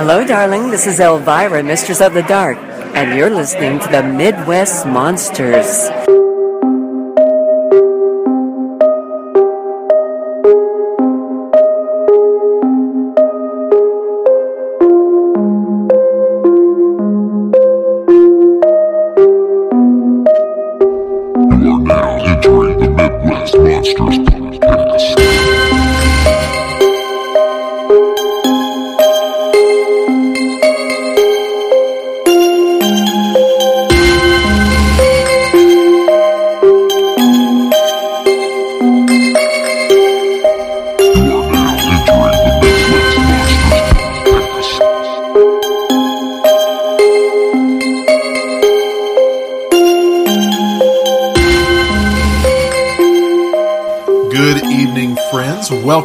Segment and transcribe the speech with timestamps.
[0.00, 0.70] Hello, darling.
[0.70, 2.56] This is Elvira, Mistress of the Dark,
[2.96, 5.90] and you're listening to the Midwest Monsters.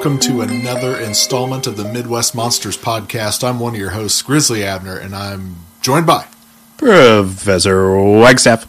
[0.05, 3.43] Welcome to another installment of the Midwest Monsters podcast.
[3.43, 6.27] I'm one of your hosts, Grizzly Abner, and I'm joined by.
[6.77, 8.67] Professor Wagstaff.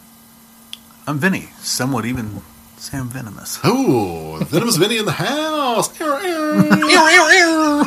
[1.06, 2.40] I'm Vinny, somewhat even
[2.78, 3.60] Sam Venomous.
[3.62, 6.00] Oh, Venomous Vinny in the house.
[6.00, 7.84] Ew, ew, ew, ew, ew.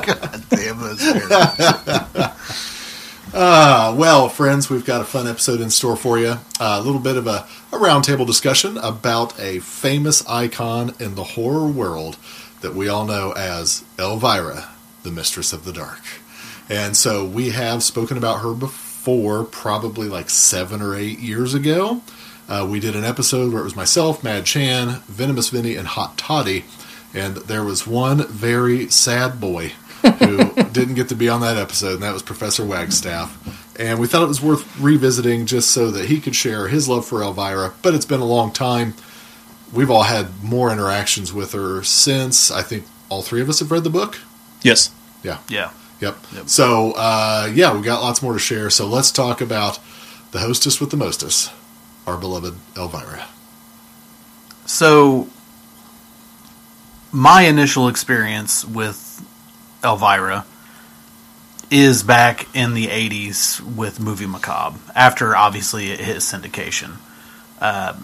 [0.00, 2.32] God damn it.
[3.34, 6.36] Uh, well, friends, we've got a fun episode in store for you.
[6.60, 11.24] Uh, a little bit of a, a roundtable discussion about a famous icon in the
[11.24, 12.16] horror world
[12.62, 14.68] that we all know as Elvira,
[15.02, 16.00] the Mistress of the Dark.
[16.68, 22.02] And so we have spoken about her before, probably like seven or eight years ago.
[22.48, 26.16] Uh, we did an episode where it was myself, Mad Chan, Venomous Vinny, and Hot
[26.16, 26.64] Toddy.
[27.14, 29.72] And there was one very sad boy
[30.18, 33.78] who didn't get to be on that episode, and that was Professor Wagstaff.
[33.78, 37.06] And we thought it was worth revisiting just so that he could share his love
[37.06, 37.74] for Elvira.
[37.82, 38.94] But it's been a long time.
[39.72, 42.50] We've all had more interactions with her since.
[42.50, 44.18] I think all three of us have read the book.
[44.62, 44.90] Yes.
[45.22, 45.38] Yeah.
[45.48, 45.70] Yeah.
[46.00, 46.18] Yep.
[46.34, 46.48] Yep.
[46.48, 48.70] So, uh, yeah, we've got lots more to share.
[48.70, 49.78] So let's talk about
[50.32, 51.50] the hostess with the mostess,
[52.06, 53.26] our beloved Elvira.
[54.66, 55.28] So,
[57.12, 59.24] my initial experience with
[59.84, 60.44] Elvira
[61.70, 66.96] is back in the 80s with Movie Macabre, after obviously it hit syndication.
[67.60, 67.94] Uh,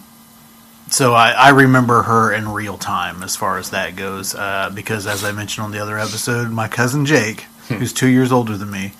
[0.89, 5.07] so I, I remember her in real time as far as that goes, uh, because
[5.07, 8.71] as I mentioned on the other episode, my cousin Jake, who's two years older than
[8.71, 8.93] me,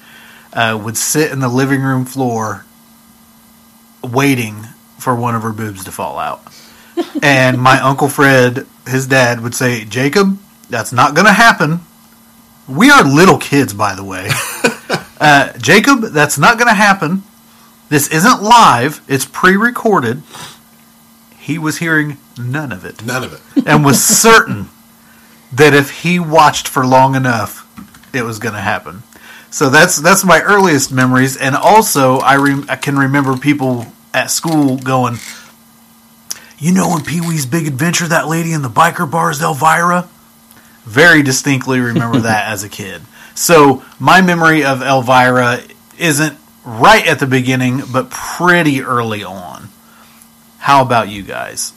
[0.54, 2.66] uh, would sit in the living room floor
[4.04, 4.64] waiting
[4.98, 6.42] for one of her boobs to fall out.
[7.24, 10.38] and my uncle Fred, his dad, would say, Jacob,
[10.70, 11.80] that's not going to happen.
[12.68, 14.30] We are little kids, by the way.
[15.20, 17.24] uh, Jacob, that's not going to happen.
[17.90, 20.22] This isn't live, it's pre recorded.
[21.50, 23.66] He was hearing none of it None of it.
[23.66, 24.70] and was certain
[25.52, 27.66] that if he watched for long enough,
[28.14, 29.02] it was going to happen.
[29.50, 34.30] So that's that's my earliest memories, and also I rem- I can remember people at
[34.30, 35.18] school going,
[36.60, 40.08] "You know, in Pee Wee's Big Adventure, that lady in the biker bar is Elvira."
[40.86, 43.02] Very distinctly remember that as a kid.
[43.34, 45.62] So my memory of Elvira
[45.98, 49.69] isn't right at the beginning, but pretty early on.
[50.60, 51.74] How about you guys?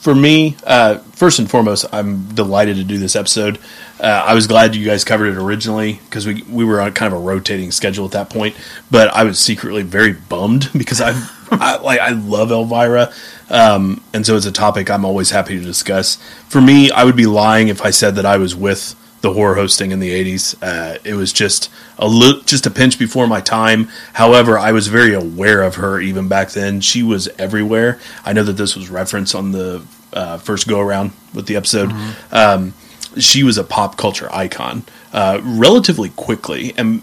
[0.00, 3.58] For me, uh, first and foremost, I'm delighted to do this episode.
[3.98, 7.12] Uh, I was glad you guys covered it originally because we we were on kind
[7.12, 8.56] of a rotating schedule at that point.
[8.90, 11.12] But I was secretly very bummed because I,
[11.50, 13.12] I like I love Elvira,
[13.50, 16.16] um, and so it's a topic I'm always happy to discuss.
[16.48, 19.54] For me, I would be lying if I said that I was with the horror
[19.54, 20.54] hosting in the 80s.
[20.62, 23.88] Uh, it was just a li- just a pinch before my time.
[24.14, 26.80] However, I was very aware of her even back then.
[26.80, 27.98] She was everywhere.
[28.24, 29.82] I know that this was referenced on the
[30.12, 31.92] uh, first go around with the episode.
[32.32, 32.74] Um,
[33.18, 37.02] she was a pop culture icon uh, relatively quickly, and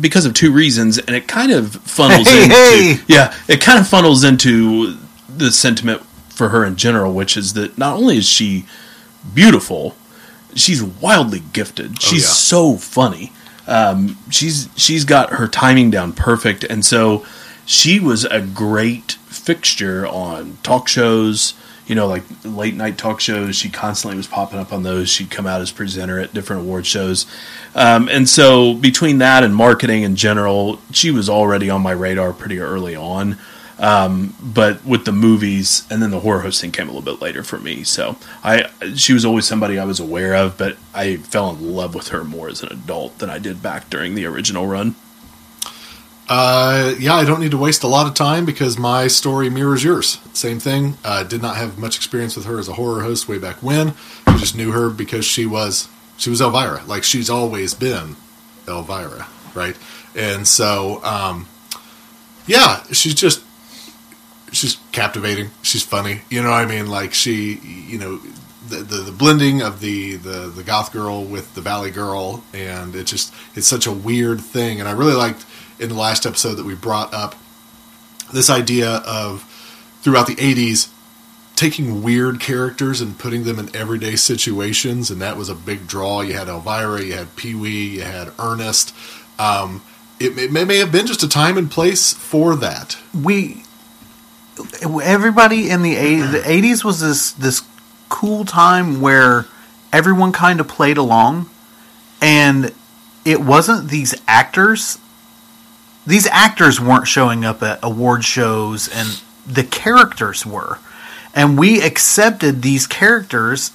[0.00, 2.96] because of two reasons, and it kind of funnels Hey, into hey!
[3.08, 4.96] yeah, it kind of funnels into
[5.28, 8.64] the sentiment for her in general, which is that not only is she
[9.34, 9.94] beautiful,
[10.54, 12.00] she's wildly gifted.
[12.00, 12.28] She's yeah.
[12.28, 13.32] so funny.
[13.66, 17.24] Um, she's she's got her timing down perfect, and so
[17.64, 21.54] she was a great fixture on talk shows.
[21.86, 23.56] You know, like late night talk shows.
[23.56, 25.08] She constantly was popping up on those.
[25.08, 27.26] She'd come out as presenter at different award shows,
[27.74, 32.32] um, and so between that and marketing in general, she was already on my radar
[32.32, 33.38] pretty early on.
[33.78, 37.42] Um, but with the movies and then the horror hosting came a little bit later
[37.42, 37.84] for me.
[37.84, 41.94] So I, she was always somebody I was aware of, but I fell in love
[41.94, 44.94] with her more as an adult than I did back during the original run.
[46.28, 49.82] Uh, yeah, I don't need to waste a lot of time because my story mirrors
[49.82, 50.18] yours.
[50.32, 50.96] Same thing.
[51.04, 53.94] Uh, did not have much experience with her as a horror host way back when.
[54.26, 56.84] I just knew her because she was she was Elvira.
[56.86, 58.16] Like she's always been
[58.68, 59.76] Elvira, right?
[60.14, 61.48] And so, um,
[62.46, 63.42] yeah, she's just
[64.52, 65.50] she's captivating.
[65.62, 66.22] She's funny.
[66.30, 66.88] You know what I mean?
[66.88, 68.20] Like she, you know,
[68.68, 72.94] the, the, the blending of the, the, the goth girl with the valley girl, and
[72.94, 74.78] it just it's such a weird thing.
[74.78, 75.44] And I really liked
[75.78, 77.34] in the last episode that we brought up
[78.32, 79.42] this idea of
[80.02, 80.88] throughout the '80s
[81.56, 86.20] taking weird characters and putting them in everyday situations, and that was a big draw.
[86.20, 88.94] You had Elvira, you had Pee Wee, you had Ernest.
[89.38, 89.82] Um,
[90.18, 92.96] it, it may, may have been just a time and place for that.
[93.14, 93.64] we
[95.02, 97.62] everybody in the 80s, the 80s was this this
[98.08, 99.46] cool time where
[99.92, 101.48] everyone kind of played along
[102.20, 102.72] and
[103.24, 104.98] it wasn't these actors.
[106.06, 110.78] These actors weren't showing up at award shows and the characters were.
[111.34, 113.70] And we accepted these characters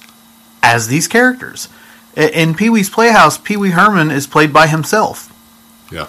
[0.62, 1.68] as these characters.
[2.16, 5.32] In pee-wee's playhouse pee-wee herman is played by himself.
[5.90, 6.06] Yeah.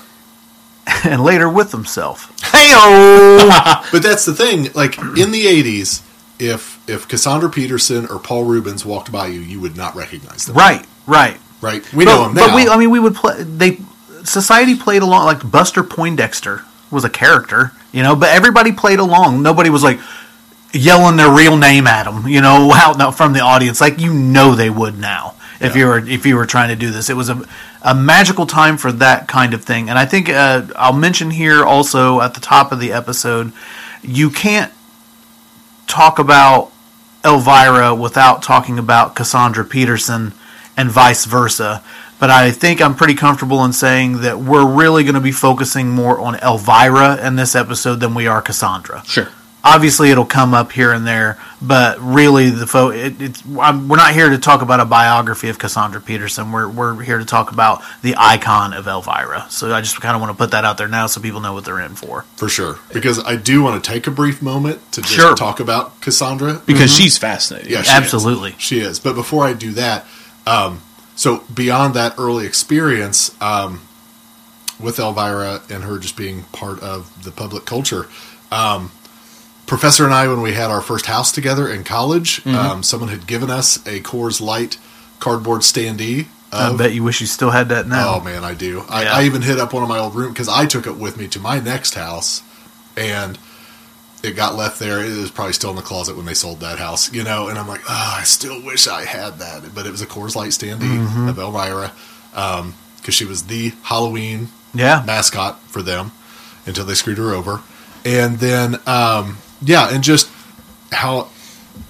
[1.04, 2.72] and later with himself hey
[3.92, 4.72] But that's the thing.
[4.74, 6.04] Like in the '80s,
[6.40, 10.56] if if Cassandra Peterson or Paul Reubens walked by you, you would not recognize them.
[10.56, 11.94] right right Right.
[11.94, 12.48] We but, know him now.
[12.48, 13.44] But we, I mean, we would play.
[13.44, 13.80] They
[14.24, 15.26] society played along.
[15.26, 18.16] Like Buster Poindexter was a character, you know.
[18.16, 19.44] But everybody played along.
[19.44, 20.00] Nobody was like
[20.72, 23.82] yelling their real name at them, you know, out from the audience.
[23.82, 25.80] Like you know they would now if Yeah.
[25.82, 27.10] you were if you were trying to do this.
[27.10, 27.42] It was a
[27.82, 29.90] a magical time for that kind of thing.
[29.90, 33.52] And I think uh, I'll mention here also at the top of the episode,
[34.02, 34.72] you can't
[35.88, 36.72] talk about
[37.26, 40.34] Elvira without talking about Cassandra Peterson
[40.78, 41.84] and vice versa.
[42.20, 45.90] But I think I'm pretty comfortable in saying that we're really going to be focusing
[45.90, 49.04] more on Elvira in this episode than we are Cassandra.
[49.06, 49.30] Sure.
[49.62, 53.98] Obviously, it'll come up here and there, but really, the fo- it, it's I'm, we're
[53.98, 56.54] not here to talk about a biography of Cassandra Peterson.
[56.54, 59.48] We're we're here to talk about the icon of Elvira.
[59.50, 61.52] So I just kind of want to put that out there now, so people know
[61.54, 62.22] what they're in for.
[62.38, 65.36] for sure, because I do want to take a brief moment to just Sure.
[65.36, 66.62] talk about Cassandra.
[66.66, 67.70] Because she's fascinating.
[67.70, 68.52] Yeah, she Absolutely.
[68.52, 68.62] is.
[68.62, 68.98] she is.
[69.00, 70.06] But before I do that,
[70.48, 70.82] um,
[71.18, 73.82] so beyond that early experience um,
[74.80, 78.08] with Elvira and her just being part of the public culture,
[78.54, 78.92] um,
[79.70, 82.56] Professor and I, when we had our first house together in college, Mm-hmm.
[82.56, 84.78] um, someone had given us a Coors Light
[85.20, 86.28] cardboard standee.
[86.52, 88.16] I bet you wish you still had that now.
[88.16, 88.84] Oh man, I do.
[88.90, 89.14] I, Yeah.
[89.18, 91.28] I even hit up one of my old room because I took it with me
[91.30, 92.42] to my next house,
[92.98, 93.38] and
[94.24, 95.04] it got left there.
[95.04, 97.48] It was probably still in the closet when they sold that house, you know.
[97.50, 100.36] And I'm like, oh, I still wish I had that, but it was a Coors
[100.36, 101.30] Light standee Mm-hmm.
[101.30, 101.92] of Elvira
[102.32, 105.04] because she was the Halloween Yeah.
[105.06, 106.12] mascot for them
[106.66, 107.62] until they screwed her over.
[108.04, 110.30] And then, um, yeah, and just
[110.92, 111.30] how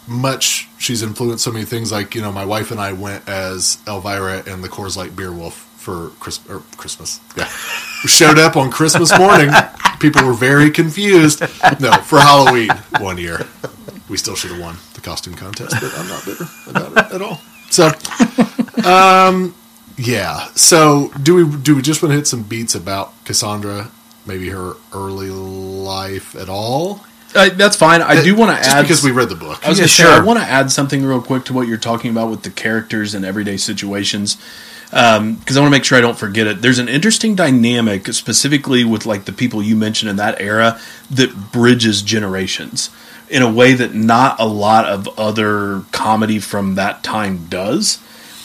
[0.08, 1.92] much she's influenced so many things.
[1.92, 5.32] Like, you know, my wife and I went as Elvira and the Coors Light Beer
[5.32, 6.40] Wolf for Chris-
[6.78, 7.20] Christmas.
[7.38, 7.50] Yeah.
[8.04, 9.50] We showed up on Christmas morning.
[10.00, 11.42] People were very confused.
[11.80, 12.70] No, for Halloween
[13.00, 13.48] one year.
[14.10, 17.22] We still should have won the costume contest, but I'm not bitter about it at
[17.22, 17.40] all.
[17.70, 17.92] So,
[18.90, 19.54] um,
[19.98, 20.48] yeah.
[20.56, 23.92] So, do we do we just want to hit some beats about Cassandra?
[24.26, 27.02] Maybe her early life at all?
[27.36, 28.02] Uh, that's fine.
[28.02, 29.66] I do want to add because we read the book.
[29.66, 31.68] I was Yeah, going to say I want to add something real quick to what
[31.68, 34.38] you're talking about with the characters and everyday situations,
[34.90, 36.62] because I want to make sure I don't forget it.
[36.64, 40.80] There's an interesting dynamic, specifically with like the people you mentioned in that era,
[41.12, 42.90] that bridges generations
[43.30, 48.00] in a way that not a lot of other comedy from that time does.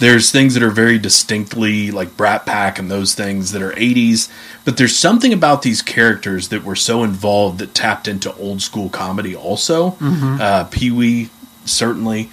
[0.04, 4.30] There's things that are very distinctly like Brat Pack and those things that are 80s,
[4.66, 8.90] but there's something about these characters that were so involved that tapped into old school
[8.90, 9.96] comedy also.
[10.42, 11.30] Uh, Pee Wee,
[11.64, 12.28] certainly.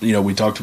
[0.00, 0.62] You know, we talked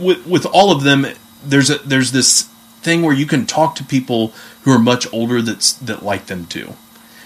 [0.00, 1.04] with, with all of them.
[1.44, 2.42] There's a, there's this
[2.80, 4.28] thing where you can talk to people
[4.62, 6.74] who are much older that's that like them too,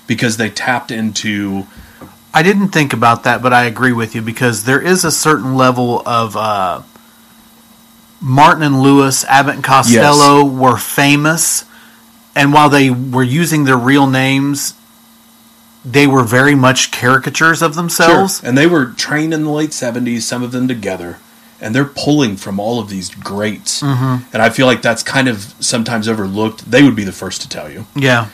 [0.06, 1.66] because they tapped into
[2.32, 5.56] I didn't think about that, but I agree with you because there is a certain
[5.56, 6.80] level of uh,
[8.22, 11.64] Martin and Lewis, Abbott and Costello were famous,
[12.34, 14.74] and while they were using their real names,
[15.84, 18.38] they were very much caricatures of themselves.
[18.38, 18.48] Sure.
[18.48, 21.18] And they were trained in the late 70s, some of them together.
[21.60, 23.82] And they're pulling from all of these greats.
[23.82, 24.24] Mm-hmm.
[24.32, 26.70] And I feel like that's kind of sometimes overlooked.
[26.70, 27.86] They would be the first to tell you.
[27.94, 28.30] Yeah,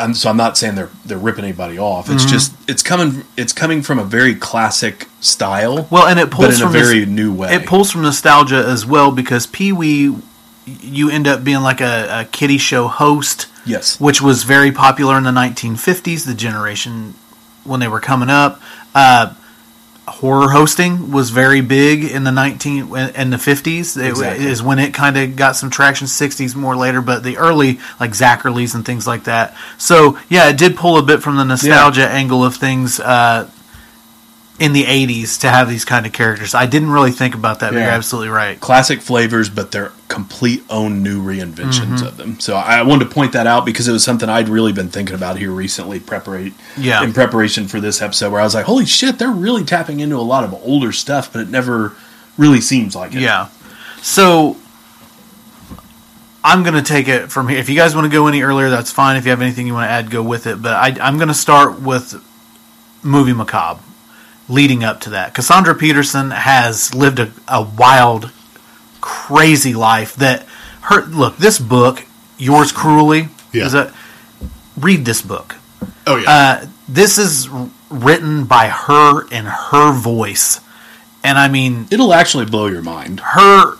[0.00, 2.08] And so I'm not saying they're they're ripping anybody off.
[2.10, 5.86] It's just it's coming it's coming from a very classic style.
[5.90, 7.54] well, and it pulls but in a very this- new way.
[7.54, 10.16] It pulls from nostalgia as well because Pee Wee,
[10.66, 13.46] you end up being like a, a kiddie show host.
[13.66, 14.00] yes.
[14.00, 17.14] which was very popular in the 1950s, the generation
[17.64, 18.60] when they were coming up.
[18.94, 19.34] Uh,
[20.10, 24.44] horror hosting was very big in the 19 in the 50s it Exactly.
[24.44, 28.10] is when it kind of got some traction 60s more later but the early like
[28.10, 29.56] Zacherleys and things like that.
[29.78, 33.48] So yeah it did pull a bit from the nostalgia angle of things uh,
[34.60, 37.72] in the 80s to have these kind of characters I didn't really think about that
[37.72, 42.06] but you're absolutely right classic flavors, but they're complete own new reinventions mm-hmm.
[42.06, 42.38] of them.
[42.40, 45.14] So I wanted to point that out because it was something I'd really been thinking
[45.14, 47.02] about here recently, preparate Yeah.
[47.02, 50.16] in preparation for this episode, where I was like, "Holy shit, they're really tapping into
[50.16, 51.94] a lot of older stuff," but it never
[52.36, 53.20] really seems like it.
[53.20, 53.48] Yeah.
[54.02, 54.56] So
[56.42, 57.58] I'm going to take it from here.
[57.58, 59.16] If you guys want to go any earlier, that's fine.
[59.16, 60.60] If you have anything you want to add, go with it.
[60.60, 62.14] But I, I'm going to start with
[63.02, 63.82] movie macabre.
[64.50, 68.30] Leading up to that, Cassandra Peterson has lived a, a wild,
[69.00, 70.14] crazy life.
[70.16, 70.44] That
[70.82, 71.36] her look.
[71.36, 72.04] This book,
[72.36, 73.66] yours cruelly, Yeah.
[73.66, 73.94] is a
[74.76, 75.54] read this book.
[76.06, 76.30] Oh yeah.
[76.30, 77.48] Uh, this is
[77.88, 80.60] written by her in her voice,
[81.22, 83.20] and I mean, It'll actually blow your mind.
[83.20, 83.76] her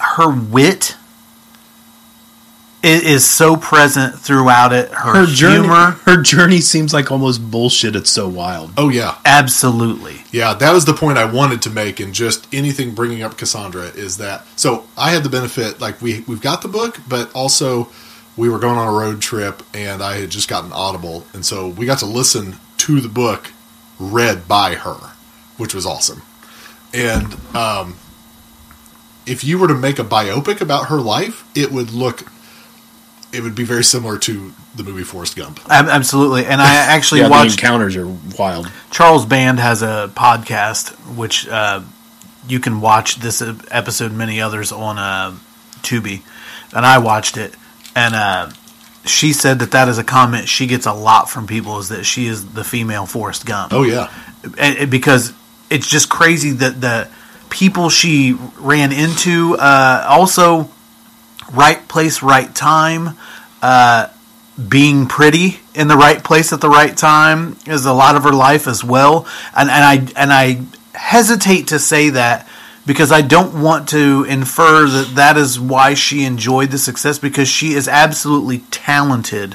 [0.00, 0.96] her wit
[2.84, 4.90] i- is so present throughout it.
[4.90, 7.94] Her, Her journey, humor, her journey seems like almost bullshit.
[7.96, 8.72] It's so wild.
[8.76, 9.16] oh yeah.
[9.24, 10.22] absolutely.
[10.30, 13.84] Yeah, that was the point I wanted to make, and just anything bringing up Cassandra
[13.86, 14.46] is that.
[14.56, 17.88] So I had the benefit, like we we've got the book, but also
[18.36, 21.66] we were going on a road trip, and I had just gotten Audible, and so
[21.68, 23.50] we got to listen to the book
[23.98, 24.96] read by her,
[25.56, 26.22] which was awesome.
[26.94, 27.96] And um,
[29.26, 32.22] if you were to make a biopic about her life, it would look,
[33.32, 35.60] it would be very similar to the movie Forrest Gump.
[35.68, 36.46] Absolutely.
[36.46, 38.06] And I actually Yeah, the watched encounters are
[38.38, 38.70] wild.
[38.90, 41.82] Charles Band has a podcast which uh,
[42.46, 45.36] you can watch this episode and many others on uh,
[45.82, 46.22] Tubi,
[46.74, 47.54] and I watched it,
[47.94, 48.50] and uh,
[49.04, 52.04] she said that that is a comment she gets a lot from people is that
[52.04, 53.72] she is the female Forrest Gump.
[53.72, 54.10] Oh yeah,
[54.58, 55.32] and, and because
[55.70, 57.08] it's just crazy that the
[57.50, 60.70] people she ran into uh, also
[61.52, 63.16] right place right time
[63.62, 64.08] uh,
[64.68, 68.32] being pretty in the right place at the right time is a lot of her
[68.32, 69.26] life as well
[69.56, 70.62] and, and I and I
[70.94, 72.48] hesitate to say that
[72.86, 77.46] because I don't want to infer that that is why she enjoyed the success because
[77.48, 79.54] she is absolutely talented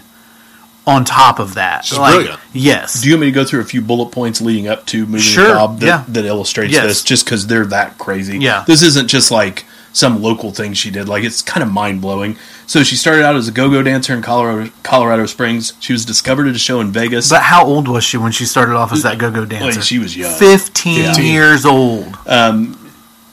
[0.85, 2.39] on top of that She's brilliant.
[2.53, 5.05] yes Do you want me to go through a few bullet points leading up to
[5.05, 6.03] movie Sure, Macabre that, yeah.
[6.09, 6.83] that illustrates Yes.
[6.85, 7.03] this?
[7.03, 8.39] Just because they're that crazy.
[8.39, 8.63] Yeah.
[8.67, 11.07] This isn't just like some local thing she did.
[11.07, 12.35] Like it's kind of mind blowing.
[12.67, 15.73] So she started out as a go-go dancer in Colorado, Colorado Springs.
[15.79, 17.29] She was discovered at a show in Vegas.
[17.29, 19.79] But how old was she when she started off as that go-go dancer?
[19.79, 20.33] Like, she was young.
[20.33, 21.17] 15 Yeah.
[21.19, 22.17] years old.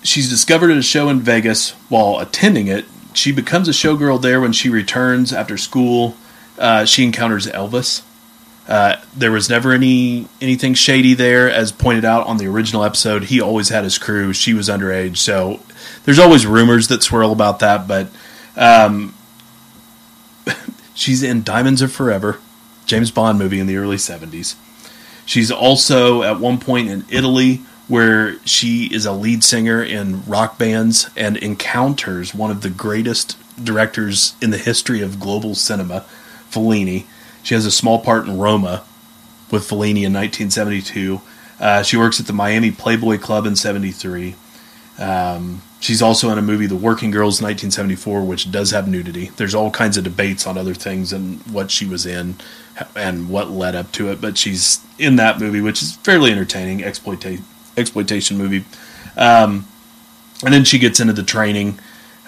[0.02, 2.87] She's discovered at a show in Vegas while attending it.
[3.12, 6.17] She becomes a showgirl there when she returns after school.
[6.59, 8.02] Uh, she encounters Elvis.
[8.69, 13.25] Uh, there was never any anything shady there, as pointed out on the original episode.
[13.25, 14.33] He always had his crew.
[14.33, 15.61] She was underage, so
[16.04, 17.87] there's always rumors that swirl about that.
[17.87, 18.09] But
[18.57, 19.14] um,
[20.95, 22.38] she's in Diamonds Are Forever,
[22.87, 24.57] James Bond movie in the early '70s.
[25.26, 30.57] She's also at one point in Italy where she is a lead singer in rock
[30.59, 36.04] bands and encounters one of the greatest directors in the history of global cinema,
[36.49, 37.07] Fellini.
[37.42, 38.85] She has a small part in Roma
[39.50, 41.21] with Fellini in 1972.
[41.59, 44.37] Uh, she works at the Miami Playboy Club in 73.
[44.99, 49.31] Um, she's also in a movie, The Working Girls, 1974, which does have nudity.
[49.37, 52.37] There's all kinds of debates on other things and what she was in
[52.95, 56.79] and what led up to it, but she's in that movie, which is fairly entertaining
[56.81, 57.43] exploita-
[57.77, 58.65] exploitation movie.
[59.17, 59.67] Um,
[60.45, 61.79] and then she gets into the training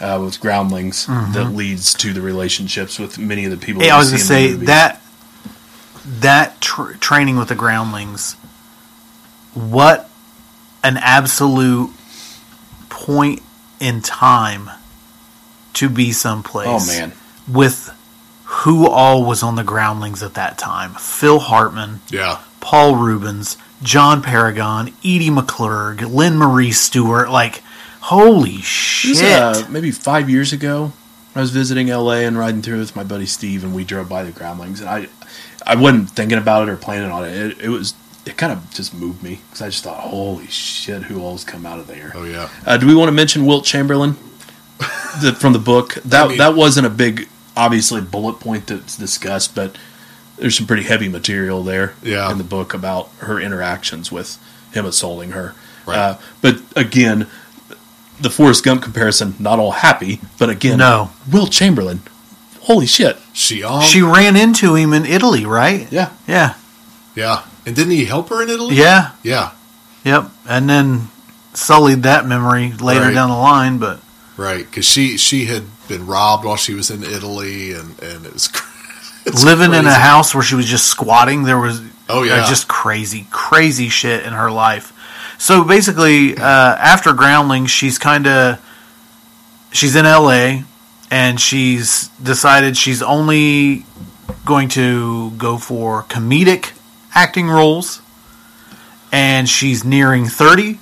[0.00, 3.82] uh, with groundlings that leads to the relationships with many of the people.
[3.82, 5.02] Hey, I was going to see in the say that
[6.04, 8.34] that tr- training with the groundlings
[9.54, 10.10] what
[10.82, 11.90] an absolute
[12.92, 13.40] point
[13.80, 14.70] in time
[15.74, 16.68] to be someplace.
[16.68, 17.12] Oh man,
[17.48, 17.90] With
[18.44, 20.92] who all was on the groundlings at that time.
[20.94, 22.42] Phil Hartman, yeah.
[22.60, 27.30] Paul Reubens, John Paragon, Edie McClurg, Lynn Marie Stewart.
[27.30, 27.62] Like,
[28.02, 29.14] holy It shit!
[29.22, 30.92] was, uh, maybe five years ago.
[31.34, 34.22] I was visiting LA and riding through with my buddy Steve, and we drove by
[34.22, 35.08] the groundlings, and I,
[35.66, 37.34] I wasn't thinking about it or planning on it.
[37.34, 37.94] It, it was,
[38.26, 41.66] it kind of just moved me because I just thought, holy shit, who all's come
[41.66, 42.12] out of there?
[42.14, 42.48] Oh yeah.
[42.66, 44.12] Uh, do we want to mention Wilt Chamberlain
[45.22, 45.94] the, from the book?
[46.04, 49.76] That I mean- that wasn't a big, obviously bullet point that's discussed, but
[50.36, 52.30] there's some pretty heavy material there Yeah.
[52.32, 54.38] in the book about her interactions with
[54.72, 55.54] him assaulting her.
[55.86, 55.98] Right.
[55.98, 57.26] Uh, but again,
[58.20, 61.10] the Forrest Gump comparison, not all happy, but again, No.
[61.30, 62.02] Wilt Chamberlain,
[62.60, 63.82] holy shit, She on.
[63.82, 65.90] she ran into him in Italy, right?
[65.92, 66.10] yeah.
[66.28, 66.54] Yeah.
[67.16, 67.42] yeah.
[67.66, 68.74] And didn't he help her in Italy?
[68.76, 69.12] Yeah.
[69.22, 69.50] Yeah.
[70.04, 71.08] Yep, and then
[71.54, 73.14] sullied that memory later Right.
[73.14, 73.78] down the line.
[73.78, 74.00] But
[74.36, 78.32] Right, because she she had been robbed while she was in Italy, and and it
[78.32, 78.66] was cr-
[79.26, 82.48] it's living in a house where she was just squatting, there was Oh, uh, yeah.
[82.48, 84.92] just crazy, crazy shit in her life.
[85.38, 88.58] So basically, uh, after Groundling, she's kind of
[89.72, 90.64] she's in L.A.
[91.12, 93.86] and she's decided she's only
[94.44, 96.72] going to go for comedic
[97.14, 98.00] acting roles,
[99.10, 100.78] and she's nearing thirty.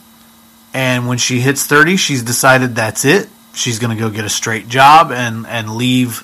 [0.72, 3.28] And when she hits thirty, she's decided that's it.
[3.54, 6.22] She's going to go get a straight job and and leave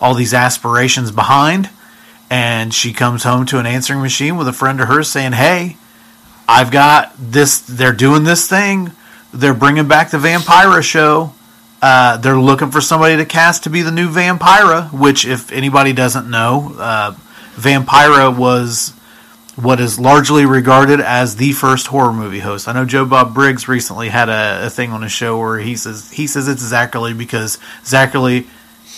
[0.00, 1.70] all these aspirations behind.
[2.30, 5.76] And she comes home to an answering machine with a friend of hers saying, "Hey,
[6.48, 7.60] I've got this.
[7.60, 8.92] They're doing this thing.
[9.34, 11.34] They're bringing back the Vampira show.
[11.80, 14.90] Uh, they're looking for somebody to cast to be the new Vampira.
[14.92, 17.14] Which, if anybody doesn't know, uh,
[17.56, 18.94] Vampira was
[19.62, 22.68] what is largely regarded as the first horror movie host.
[22.68, 25.76] I know Joe Bob Briggs recently had a, a thing on his show where he
[25.76, 28.46] says he says it's Zacherley because Zacherley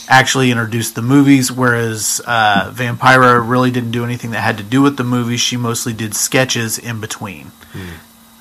[0.08, 4.82] actually introduced the movies, whereas uh, Vampira really didn't do anything that had to do
[4.82, 5.40] with the movies.
[5.40, 7.52] She mostly did sketches in between.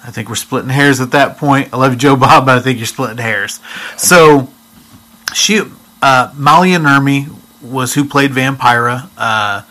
[0.06, 1.70] I think we're splitting hairs at that point.
[1.74, 3.62] I love you, Joe Bob, but I think you're splitting hairs.
[3.98, 4.50] So
[5.34, 5.62] she,
[6.02, 9.62] uh, Malia Nurmi was who played Vampira uh,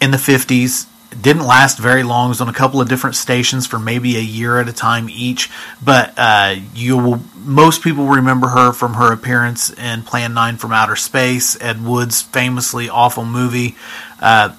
[0.00, 0.86] in the 50s.
[1.20, 2.26] Didn't last very long.
[2.26, 5.08] It was on a couple of different stations for maybe a year at a time
[5.08, 5.50] each.
[5.82, 10.72] But uh, you will, most people remember her from her appearance in Plan 9 from
[10.72, 13.76] Outer Space, Ed Wood's famously awful movie.
[14.20, 14.54] Uh,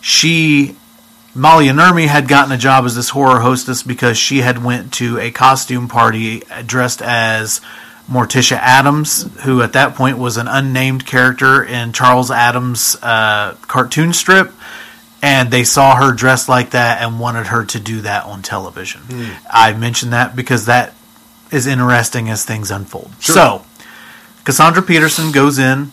[0.00, 0.76] she
[1.36, 5.18] Malia Nurmi had gotten a job as this horror hostess because she had went to
[5.18, 7.60] a costume party dressed as
[8.10, 14.14] Morticia Addams, who at that point was an unnamed character in Charles Addams' uh, cartoon
[14.14, 14.50] strip,
[15.22, 19.02] and they saw her dressed like that and wanted her to do that on television.
[19.50, 20.94] I mentioned that because that
[21.50, 23.10] is interesting as things unfold.
[23.20, 23.64] So,
[24.44, 25.90] Cassandra Peterson goes in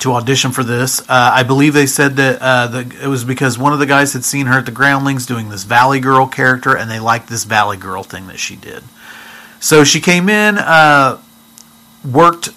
[0.00, 1.00] to audition for this.
[1.02, 4.12] Uh, I believe they said that uh, the, it was because one of the guys
[4.12, 7.44] had seen her at the Groundlings doing this Valley Girl character, and they liked this
[7.44, 8.82] Valley Girl thing that she did.
[9.60, 11.18] So she came in, uh,
[12.04, 12.50] worked.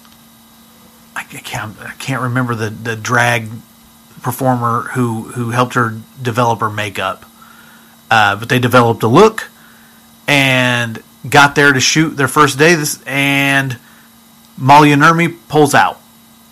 [1.16, 3.48] I can't, I can't remember the, the drag
[4.22, 7.24] performer who who helped her develop her makeup,
[8.10, 9.48] uh, but they developed a look
[10.26, 12.74] and got there to shoot their first day.
[12.74, 13.78] This and
[14.56, 16.00] Malia Nurmi pulls out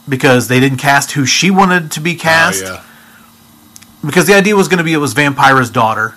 [0.08, 2.64] because they didn't cast who she wanted to be cast.
[2.64, 2.84] Oh, yeah.
[4.04, 6.14] Because the idea was going to be it was Vampira's daughter.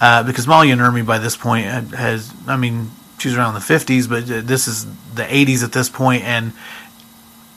[0.00, 4.24] Uh, because Malia Nurmi by this point has, I mean, she's around the 50s, but
[4.24, 6.52] uh, this is the 80s at this point, and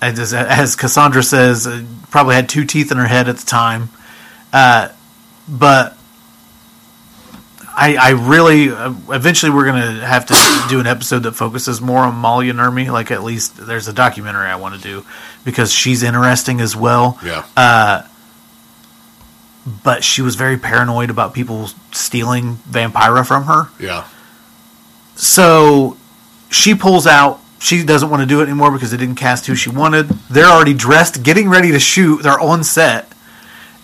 [0.01, 3.89] as, as Cassandra says, uh, probably had two teeth in her head at the time.
[4.53, 4.89] Uh,
[5.47, 5.97] but
[7.77, 10.35] I, I really, uh, eventually, we're going to have to
[10.69, 12.91] do an episode that focuses more on Malia Nurmi.
[12.91, 15.05] Like, at least there's a documentary I want to do
[15.43, 17.43] because she's interesting as well Yeah.
[19.83, 23.69] but she was very paranoid about people stealing Vampira from her.
[23.79, 24.05] yeah.
[25.17, 25.97] So
[26.49, 27.39] she pulls out.
[27.65, 30.07] She doesn't want to do it anymore because they didn't cast who she wanted.
[30.29, 32.21] They're already dressed, getting ready to shoot.
[32.21, 33.11] They're on set.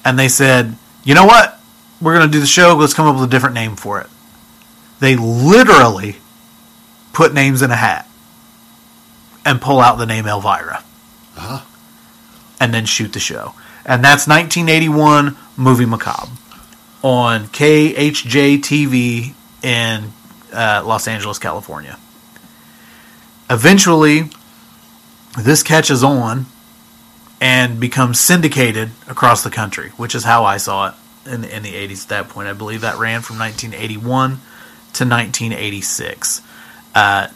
[0.05, 1.59] And they said, you know what?
[1.99, 2.75] We're going to do the show.
[2.75, 4.05] Let's come up with a different name for it.
[4.99, 6.17] They literally
[7.11, 8.07] put names in a hat
[9.43, 10.83] and pull out the name Elvira
[11.37, 11.65] Uh-huh.
[12.59, 13.55] and then shoot the show.
[13.83, 16.29] And that's 1981 Movie Macabre
[17.01, 20.13] on KHJ TV in
[20.53, 21.97] uh, Los Angeles, California.
[23.51, 24.29] Eventually,
[25.37, 26.45] this catches on
[27.41, 30.93] and becomes syndicated across the country, which is how I saw it
[31.25, 32.47] in, in the 80s at that point.
[32.47, 36.41] I believe that ran from 1981 to 1986.
[36.95, 37.27] Uh,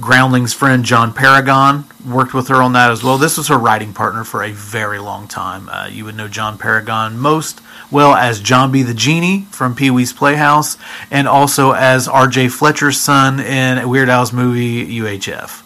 [0.00, 3.18] Groundling's friend John Paragon worked with her on that as well.
[3.18, 5.68] This was her writing partner for a very long time.
[5.68, 10.14] Uh, you would know John Paragon most well as Jambi the Genie from Pee Wee's
[10.14, 10.78] Playhouse,
[11.10, 12.48] and also as R.J.
[12.48, 15.62] Fletcher's son in Weird Al's movie UHF.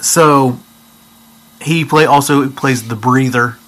[0.00, 0.60] So
[1.60, 3.58] he play also plays the breather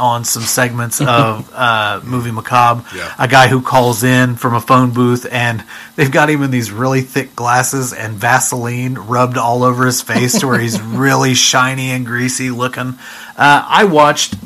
[0.00, 2.84] on some segments of uh, movie macabre.
[2.96, 3.14] Yeah.
[3.18, 5.62] A guy who calls in from a phone booth, and
[5.96, 10.40] they've got him in these really thick glasses and Vaseline rubbed all over his face
[10.40, 12.94] to where he's really shiny and greasy looking.
[13.36, 14.36] Uh, I watched.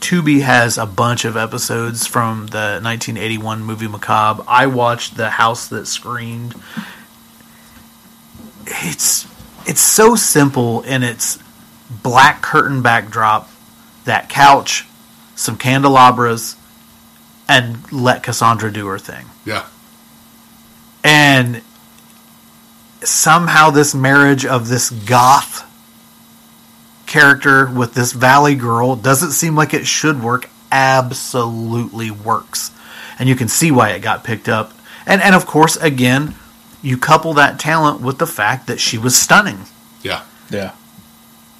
[0.00, 4.42] Tubi has a bunch of episodes from the 1981 movie Macabre.
[4.48, 6.54] I watched The House That Screamed.
[8.66, 9.26] It's
[9.66, 11.38] it's so simple in its
[11.90, 13.50] black curtain backdrop,
[14.04, 14.86] that couch,
[15.40, 16.56] some candelabras,
[17.48, 19.26] and let Cassandra do her thing.
[19.44, 19.66] Yeah.
[21.02, 21.62] And
[23.02, 25.66] somehow this marriage of this goth
[27.06, 32.70] character with this valley girl doesn't seem like it should work absolutely works
[33.18, 34.72] and you can see why it got picked up
[35.06, 36.32] and and of course again
[36.82, 39.58] you couple that talent with the fact that she was stunning
[40.02, 40.22] Yeah.
[40.50, 40.72] Yeah.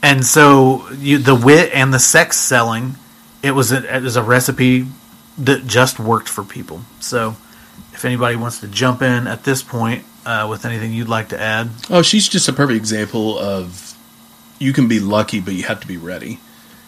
[0.02, 2.94] and so you, the wit and the sex selling
[3.42, 4.86] it was a, it was a recipe
[5.38, 7.36] that just worked for people so
[7.92, 11.40] if anybody wants to jump in at this point uh, with anything you'd like to
[11.40, 13.96] add Oh, she's just a perfect example of
[14.58, 16.38] you can be lucky, but you have to be ready,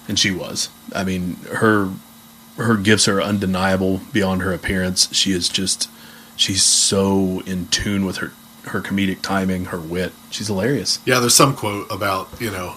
[0.07, 0.69] and she was.
[0.95, 1.91] I mean, her
[2.59, 5.13] her gifts are undeniable beyond her appearance.
[5.15, 5.89] She is just
[6.37, 8.33] she's so in tune with her
[8.65, 10.13] her comedic timing, her wit.
[10.31, 11.01] She's hilarious.
[11.07, 12.77] Yeah, there's some quote about, you know,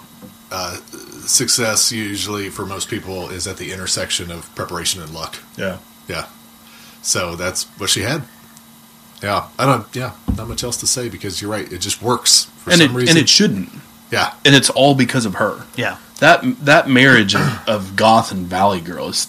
[0.50, 0.78] uh,
[1.28, 5.38] success usually for most people is at the intersection of preparation and luck.
[5.58, 5.78] Yeah.
[6.08, 6.28] Yeah.
[7.02, 8.24] So that's what she had.
[9.24, 9.48] Yeah.
[9.58, 11.72] I don't, yeah, not much else to say because you're right.
[11.72, 13.18] It just works for and some it reason.
[13.18, 13.70] and it shouldn't.
[14.12, 14.34] yeah.
[14.46, 15.66] And it's all because of her.
[15.76, 19.28] yeah That that marriage of, of goth and valley girl is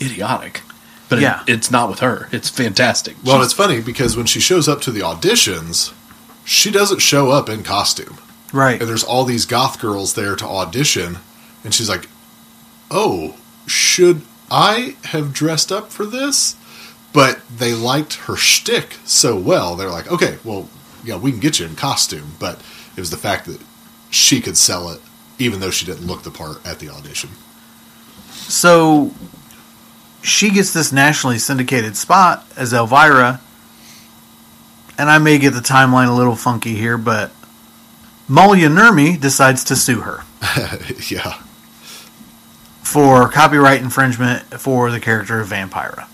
[0.00, 0.62] idiotic.
[1.08, 1.42] But it- Yeah.
[1.46, 2.28] it's not with her.
[2.32, 3.16] It's fantastic.
[3.24, 5.92] Well, She's- it's funny because when she shows up to the auditions,
[6.44, 8.18] she doesn't show up in costume.
[8.52, 11.18] right And there's all these goth girls there to audition.
[11.68, 12.08] And she's like,
[12.90, 16.56] oh, should I have dressed up for this?
[17.12, 19.76] But they liked her shtick so well.
[19.76, 20.70] They're like, okay, well,
[21.04, 22.36] yeah, we can get you in costume.
[22.38, 22.62] But
[22.96, 23.60] it was the fact that
[24.08, 25.02] she could sell it,
[25.38, 27.28] even though she didn't look the part at the audition.
[28.30, 29.12] So
[30.22, 33.42] she gets this nationally syndicated spot as Elvira,
[34.96, 37.30] and I may get the timeline a little funky here, but
[38.26, 40.22] Malia Nurmi decides to sue her
[41.10, 41.42] yeah.
[42.88, 46.08] For copyright infringement for the character of Vampira.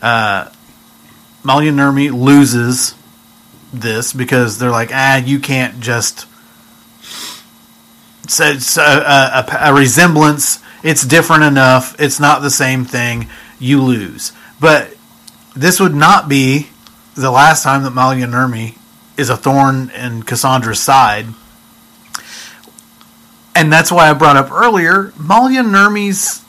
[0.00, 0.50] Uh,
[1.44, 2.94] Malia loses
[3.70, 6.26] this because they're like, ah, you can't just.
[8.28, 10.58] So it's a, a, resemblance.
[10.82, 12.00] It's different enough.
[12.00, 13.28] It's not the same thing.
[13.58, 14.32] You lose.
[14.58, 14.96] But
[15.54, 16.68] this would not be
[17.14, 18.78] the last time that Malia Nurmi
[19.18, 21.26] is a thorn in Cassandra's side.
[23.56, 26.44] And that's why I brought up earlier Malia Nurmi's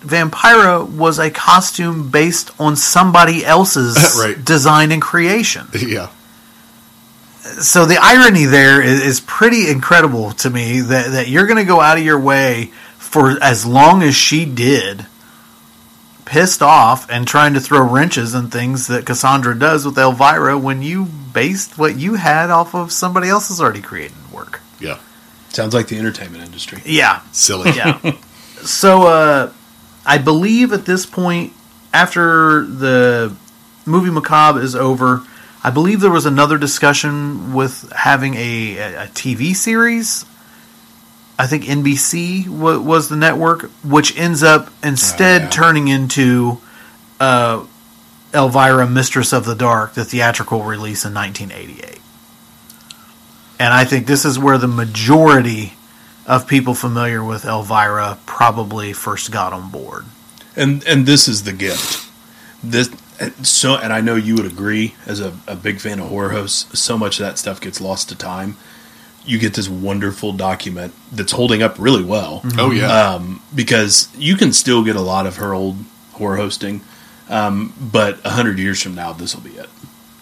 [0.00, 4.42] Vampira was a costume based on somebody else's Right.
[4.44, 6.10] design and creation Yeah.
[7.60, 11.64] so the irony there is, is pretty incredible to me that, that you're going to
[11.64, 15.06] go out of your way for as long as she did
[16.24, 20.82] pissed off and trying to throw wrenches and things that Cassandra does with Elvira when
[20.82, 24.60] you based what you had off of somebody else's already created work.
[24.80, 24.98] Yeah.
[25.56, 26.80] Sounds like the entertainment industry.
[26.84, 27.22] Yeah.
[27.32, 27.70] Silly.
[27.72, 27.98] Yeah.
[28.62, 29.52] so uh
[30.04, 31.52] I believe at this point
[31.92, 33.34] after the
[33.84, 35.22] movie Macabre is over,
[35.64, 40.24] I believe there was another discussion with having a, a, TV series.
[41.38, 45.50] I think NBC wa was the network, which ends up instead Oh, yeah.
[45.50, 46.58] turning into
[47.18, 47.64] uh,
[48.32, 52.00] Elvira, Mistress of the Dark, the theatrical release in 1988.
[53.58, 55.74] And I think this is where the majority
[56.26, 60.04] of people familiar with Elvira probably first got on board.
[60.56, 62.10] and and this is the gift.
[62.62, 62.90] This
[63.42, 66.78] so, and I know you would agree as a, a big fan of horror hosts.
[66.78, 68.56] So much of that stuff gets lost to time.
[69.24, 72.42] You get this wonderful document that's holding up really well.
[72.58, 72.86] Oh, yeah.
[73.14, 75.76] um, because you can still get a lot of her old
[76.12, 76.82] horror hosting,
[77.30, 79.68] um, but a hundred years from now, this will be it.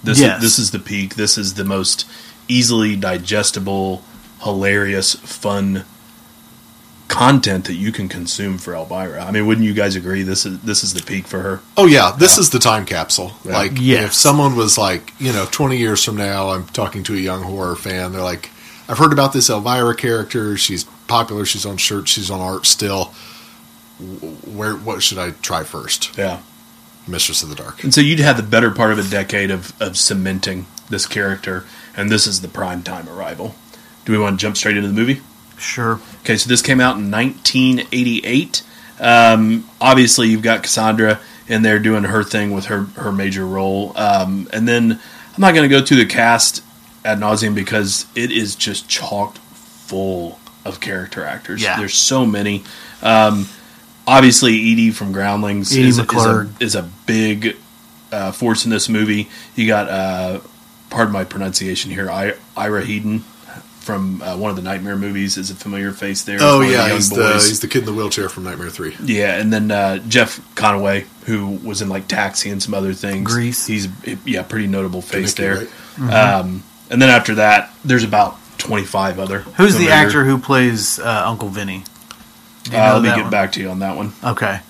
[0.05, 0.37] This Yes.
[0.37, 1.17] is, this is the peak.
[1.17, 2.07] This is the most
[2.49, 4.03] easily digestible,
[4.43, 5.85] hilarious, fun
[7.09, 9.23] content that you can consume for Elvira.
[9.25, 10.23] I mean, wouldn't you guys agree?
[10.23, 11.61] This is this is the peak for her.
[11.77, 13.33] Oh yeah, this is the time capsule.
[13.45, 13.53] Yeah.
[13.53, 14.05] Like Yes.
[14.07, 17.43] if someone was like, you know, 20 years from now, I'm talking to a young
[17.43, 18.51] horror fan, they're like,
[18.89, 23.15] I've heard about this Elvira character, she's popular, she's on shirts, she's on art still.
[24.01, 26.17] Where what should I try first?
[26.19, 26.41] Yeah.
[27.07, 27.85] Mistress of the Dark.
[27.85, 31.65] And so you'd have the better part of a decade of, of cementing this character,
[31.97, 33.55] and this is the prime time arrival.
[34.05, 35.21] Do we want to jump straight into the movie?
[35.59, 36.01] Sure.
[36.21, 38.63] Okay, so this came out in 1988.
[39.01, 43.93] Um, obviously, you've got Cassandra in there doing her thing with her her major role,
[43.97, 46.63] um, and then I'm not going to go through the cast
[47.05, 51.63] ad nauseum because it is just chocked full of character actors.
[51.63, 51.79] Yeah.
[51.79, 52.65] There's so many.
[53.03, 53.47] Um,
[54.07, 57.57] obviously, Edie from Groundlings Edie is, is, a, is a big
[58.13, 59.29] uh, force in this movie.
[59.55, 60.41] You got, uh,
[60.91, 63.23] pardon my pronunciation here, I, Ira Heeden
[63.85, 66.39] from uh, one of the Nightmare movies is a familiar face there.
[66.41, 68.71] Oh of the yeah, young he's the he's the kid in the wheelchair from Nightmare
[68.71, 68.97] Three.
[69.05, 73.31] Yeah, and then uh, Jeff Conaway, who was in like Taxi and some other things.
[73.31, 73.67] Grease.
[73.67, 73.89] He's
[74.25, 75.69] yeah, pretty notable face Doohickey, there.
[75.99, 76.15] right?
[76.15, 79.41] Um, and then after that, there's about 25 other.
[79.41, 81.85] Who's the actor who plays uh, Uncle Vinny?
[82.71, 83.31] You Uh, know let me get one?
[83.31, 84.13] back to you on that one.
[84.23, 84.61] Okay,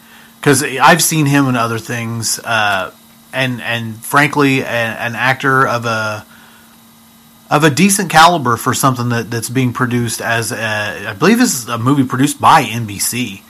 [0.41, 2.91] because I've seen him in other things, uh,
[3.33, 6.25] and and frankly, a, an actor of a
[7.51, 11.55] of a decent caliber for something that, that's being produced as a, I believe this
[11.55, 13.43] is a movie produced by NBC.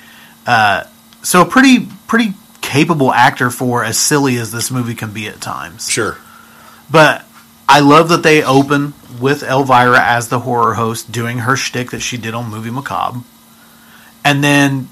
[0.46, 0.85] Uh,
[1.22, 5.40] so a pretty pretty capable actor for as silly as this movie can be at
[5.40, 5.88] times.
[5.88, 6.18] Sure.
[6.90, 7.24] But
[7.68, 12.00] I love that they open with Elvira as the horror host doing her shtick that
[12.00, 13.20] she did on Movie Macabre.
[14.24, 14.88] And then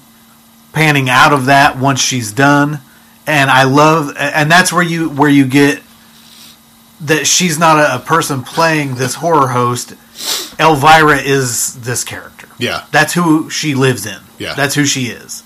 [0.71, 2.79] panning out of that once she's done.
[3.25, 5.81] And I love and that's where you where you get
[7.01, 9.93] that she's not a, a person playing this horror host.
[10.59, 12.47] Elvira is this character.
[12.57, 12.85] Yeah.
[12.91, 14.19] That's who she lives in.
[14.37, 14.53] Yeah.
[14.53, 15.43] That's who she is.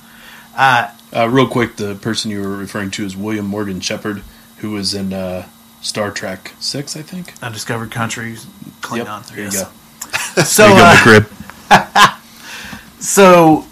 [0.56, 4.23] Uh, real quick, the person you were referring to is William Morgan Sheppard,
[4.58, 5.47] who was in uh,
[5.82, 7.34] Star Trek Six, I think.
[7.41, 8.45] Undiscovered Countries,
[8.82, 9.28] Klingon.
[9.28, 10.43] Yep, there you go.
[10.43, 11.28] So, there you go,
[11.71, 12.17] uh,
[13.00, 13.65] So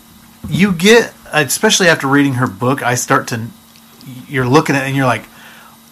[0.49, 3.47] you get, especially after reading her book, I start to,
[4.27, 5.25] you're looking at it and you're like,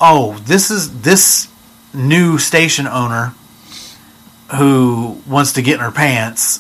[0.02, 1.48] oh, this is this
[1.94, 3.34] new station owner
[4.56, 6.60] who wants to get in her pants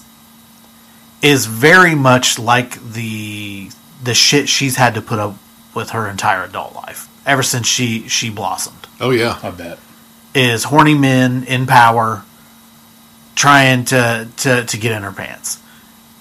[1.21, 3.69] is very much like the
[4.03, 5.35] the shit she's had to put up
[5.73, 9.39] with her entire adult life ever since she she blossomed Oh yeah.
[9.41, 9.79] I bet.
[10.35, 12.23] is horny men in power
[13.35, 15.59] trying to to, to get in her pants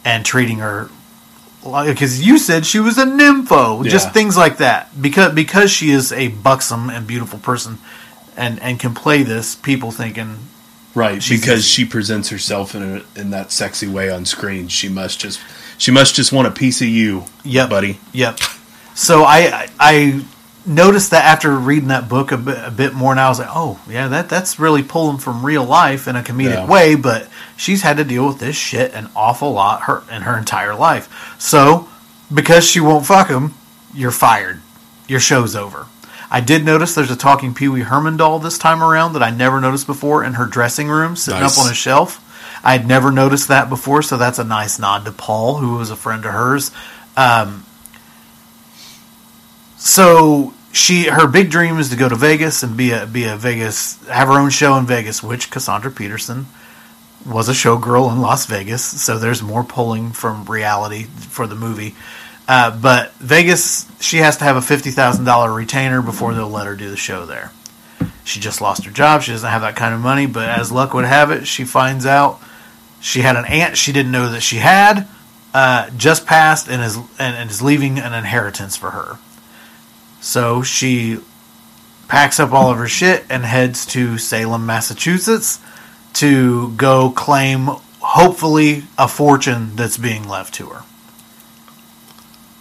[0.04, 0.88] and treating her
[1.64, 3.90] because you said she was a nympho Yeah.
[3.90, 7.78] just things like that because because she is a buxom and beautiful person
[8.36, 10.38] and and can play this people thinking
[10.94, 11.62] Right, because easy.
[11.62, 14.68] she presents herself in a, in that sexy way on screen.
[14.68, 15.40] She must just
[15.78, 17.70] she must just want a piece of you, Yep.
[17.70, 17.98] buddy.
[18.12, 18.38] Yep.
[18.94, 20.22] So I I
[20.66, 23.48] noticed that after reading that book a bit, a bit more, and I was like,
[23.50, 26.66] oh yeah, that that's really pulling from real life in a comedic Yeah.
[26.66, 26.94] way.
[26.94, 30.74] But she's had to deal with this shit an awful lot her in her entire
[30.74, 31.34] life.
[31.38, 31.88] So
[32.32, 33.54] because she won't fuck him,
[33.94, 34.60] you're fired.
[35.08, 35.86] Your show's over.
[36.30, 39.30] I did notice there's a talking Pee Wee Herman doll this time around that I
[39.30, 41.58] never noticed before in her dressing room, sitting Nice.
[41.58, 42.20] up on a shelf.
[42.64, 45.90] I had never noticed that before, so that's a nice nod to Paul, who was
[45.90, 46.70] a friend of hers.
[47.16, 47.66] Um,
[49.82, 53.36] so she her big dream is to go to Vegas and be a be a
[53.36, 56.46] Vegas have her own show in Vegas, which Cassandra Peterson
[57.26, 58.84] was a showgirl in Las Vegas.
[59.02, 61.96] So there's more pulling from reality for the movie.
[62.46, 66.68] Uh, but Vegas, she has to have a fifty thousand dollar retainer before they'll let
[66.68, 67.50] her do the show there.
[68.24, 69.22] She just lost her job.
[69.22, 70.26] She doesn't have that kind of money.
[70.26, 72.40] But as luck would have it, she finds out
[73.00, 75.08] she had an aunt she didn't know that she had
[75.52, 79.18] uh, just passed and is and, and is leaving an inheritance for her.
[80.22, 81.18] So she
[82.06, 85.58] packs up all of her shit and heads to Salem, Massachusetts
[86.14, 87.66] to go claim,
[88.00, 90.84] hopefully, a fortune that's being left to her.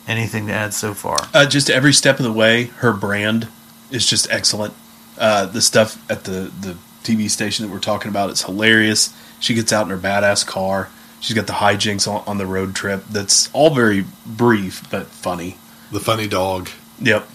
[0.07, 1.17] Anything to add so far?
[1.33, 3.47] Uh, just every step of the way, her brand
[3.91, 4.73] is just excellent.
[5.17, 9.15] Uh, the stuff at the the TV station that we're talking about it's hilarious.
[9.39, 10.89] She gets out in her badass car.
[11.19, 13.03] She's got the hijinks on, on the road trip.
[13.09, 15.57] That's all very brief but funny.
[15.91, 16.69] The funny dog.
[16.99, 17.27] Yep.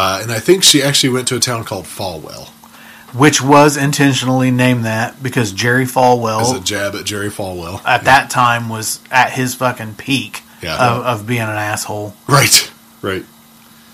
[0.00, 2.48] Uh, and I think she actually went to a town called Falwell
[3.14, 7.84] Which was intentionally named that because Jerry as a jab at Jerry Falwell.
[7.84, 10.76] at that time was at his fucking peak Yeah.
[10.76, 12.14] of, of being an asshole.
[12.28, 12.70] Right.
[13.02, 13.24] Right.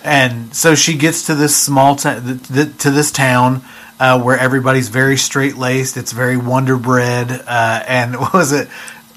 [0.03, 3.63] and so she gets to this small ta- th- th- to this town
[4.01, 5.97] uh, where everybody's very straight laced.
[5.97, 8.69] It's very Wonder Bread, uh, and what was it?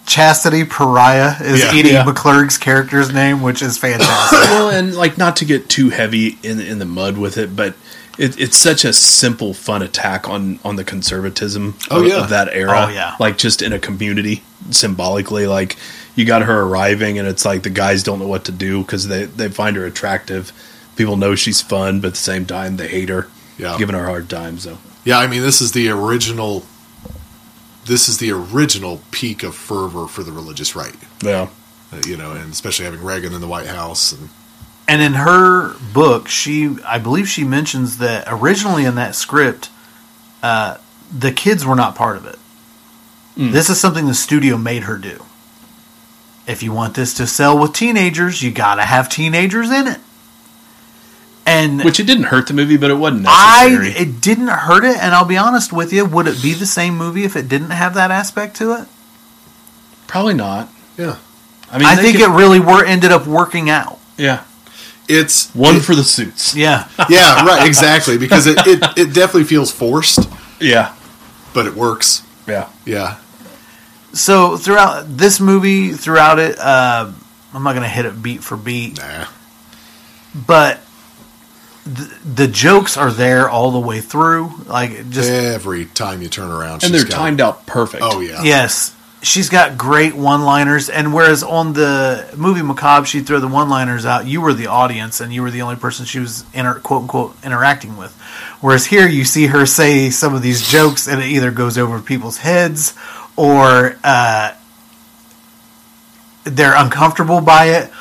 [0.08, 1.70] Chastity Pariah is Yeah.
[1.76, 2.04] Edie Yeah.
[2.06, 4.40] McClurg's character's name, which is fantastic.
[4.50, 7.76] well, and like not to get too heavy in in the mud with it, but
[8.18, 12.24] it, it's such a simple, fun attack on on the conservatism Oh, of, yeah.
[12.24, 12.86] of that era.
[12.88, 13.16] Oh, yeah.
[13.20, 14.42] like just in a community
[14.72, 15.76] symbolically, like
[16.16, 19.08] you got her arriving, and it's like the guys don't know what to do because
[19.10, 20.52] they they find her attractive.
[20.96, 23.76] People know she's fun, but at the same time they hate her, Yeah.
[23.78, 24.58] giving her a hard time.
[24.58, 26.66] So Yeah, I mean, this is the original.
[27.88, 30.96] This is the original peak of fervor for the religious right.
[31.24, 31.48] yeah,
[31.92, 34.30] Uh, you know, and especially having Reagan in the White House, and
[34.88, 39.70] and in her book, she I believe she mentions that originally in that script,
[40.44, 40.78] uh,
[41.18, 42.38] the kids were not part of it.
[43.52, 45.24] This is something the studio made her do.
[46.48, 50.00] If you want this to sell with teenagers, you got to have teenagers in it.
[51.58, 53.68] And which it didn't hurt the movie, but it wasn't I
[53.98, 56.98] it didn't hurt it, and I'll be honest with you, would it be the same
[56.98, 58.88] movie if it didn't have that aspect to it?
[60.08, 60.70] Probably not.
[60.98, 61.18] Yeah,
[61.72, 64.00] I mean, I think could- it really were ended up working out.
[64.18, 64.44] Yeah,
[65.08, 66.56] it's one it- for the suits.
[66.56, 66.88] Yeah.
[67.10, 70.94] yeah, right, exactly because it, it it definitely feels forced, Yeah,
[71.54, 72.24] but it works.
[72.48, 72.70] yeah.
[72.86, 73.18] Yeah,
[74.14, 77.12] So throughout this movie, throughout it, uh,
[77.54, 79.26] I'm not going to hit it beat for beat, nah,
[80.34, 80.80] but
[81.88, 84.52] the, the jokes are there all the way through.
[84.66, 88.04] Like just every time you turn around, And they're got- timed out perfect.
[88.06, 90.90] Oh yeah, yes, she's got great one-liners.
[90.90, 95.22] And whereas on the movie Macabre, she'd throw the one-liners out, you were the audience,
[95.22, 98.14] and you were the only person she was inter- quote unquote interacting with.
[98.62, 102.00] Whereas here, you see her say some of these jokes, and it either goes over
[102.00, 102.94] people's heads
[103.36, 104.54] or uh,
[106.44, 107.92] they're uncomfortable by it,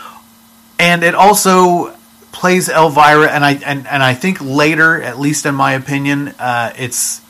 [0.78, 1.95] and it also
[2.36, 3.28] plays Elvira.
[3.30, 7.20] And I and, and I think later, at least in my opinion, uh, it's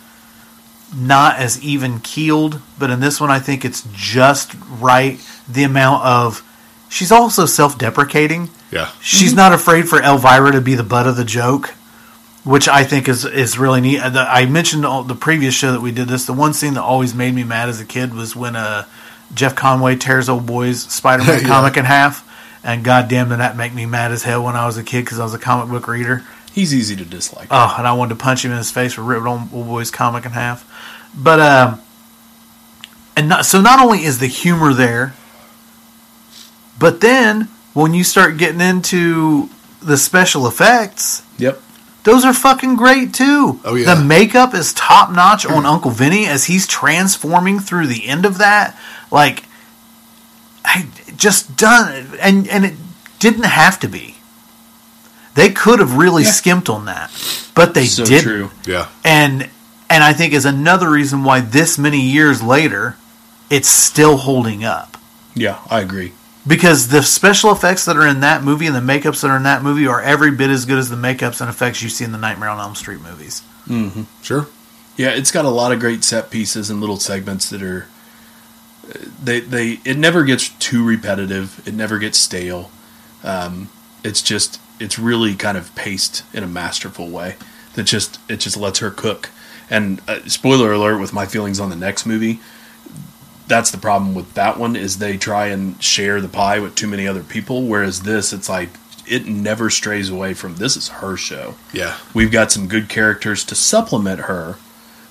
[0.95, 2.61] not as even keeled.
[2.79, 5.19] But in this one, I think it's just right.
[5.49, 6.43] The amount of
[6.89, 8.51] she's also self deprecating.
[8.73, 8.91] yeah.
[9.01, 11.69] She's not afraid for Elvira to be the butt of the joke,
[12.45, 14.01] which I think is is really neat.
[14.03, 16.27] I mentioned on the previous show that we did this.
[16.27, 18.85] The one scene that always made me mad as a kid was when uh,
[19.35, 21.47] Jeff Conaway tears old boy's Spider Man Yeah.
[21.49, 22.25] comic in half.
[22.67, 25.21] And goddamn, did that make me mad as hell when I was a kid because
[25.21, 26.25] I was a comic book reader.
[26.53, 27.47] He's easy to dislike.
[27.53, 30.27] Oh, and I wanted to punch him in his face for ripping old boy's comic
[30.27, 30.69] in half.
[31.15, 31.81] But um,
[33.17, 35.15] and not, so not only is the humor there,
[36.77, 39.49] but then when you start getting into
[39.81, 41.63] the special effects, yep.
[42.03, 43.61] those are fucking great too.
[43.65, 43.95] Oh, yeah.
[43.95, 48.39] The makeup is top notch on Uncle Vinny as he's transforming through the end of
[48.39, 48.77] that.
[49.13, 49.45] Like,
[50.65, 52.75] I just done, and and it
[53.19, 54.15] didn't have to be.
[55.35, 57.11] They could have really skimped on that,
[57.55, 58.51] but they So didn't true.
[58.67, 59.49] Yeah, and
[59.91, 62.97] and I think is another reason why this many years later,
[63.51, 64.97] it's still holding up
[65.35, 66.13] Yeah, I agree.
[66.47, 69.43] because the special effects that are in that movie and the makeups that are in
[69.45, 72.13] that movie are every bit as good as the makeups and effects you see in
[72.13, 73.43] the Nightmare on Elm Street movies.
[73.69, 74.03] Mm-hmm.
[74.23, 74.49] sure.
[74.97, 77.87] Yeah, it's got a lot of great set pieces and little segments that are
[79.23, 81.67] they they it never gets too repetitive.
[81.67, 82.71] It never gets stale.
[83.25, 83.71] Um,
[84.05, 87.37] it's just it's really kind of paced in a masterful way
[87.75, 89.31] that just it just lets her cook.
[89.69, 92.41] And uh, spoiler alert with my feelings on the next movie.
[93.49, 96.89] That's the problem with that one is they try and share the pie with too
[96.89, 97.63] many other people.
[97.63, 98.71] Whereas this, it's like
[99.07, 101.55] it never strays away from this is her show.
[101.73, 104.57] Yeah, We've got some good characters to supplement her,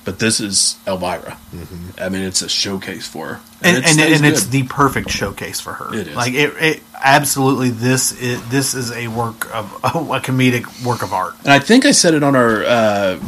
[0.05, 1.37] but this is Elvira.
[1.53, 1.89] Mm-hmm.
[1.99, 5.09] I mean, it's a showcase for her, And it and, stays and it's the perfect
[5.09, 5.93] showcase for her.
[5.93, 6.15] It is.
[6.15, 11.11] like it, it absolutely this is this is a work of a comedic work of
[11.11, 11.33] art.
[11.43, 13.19] and I think I said it on our uh,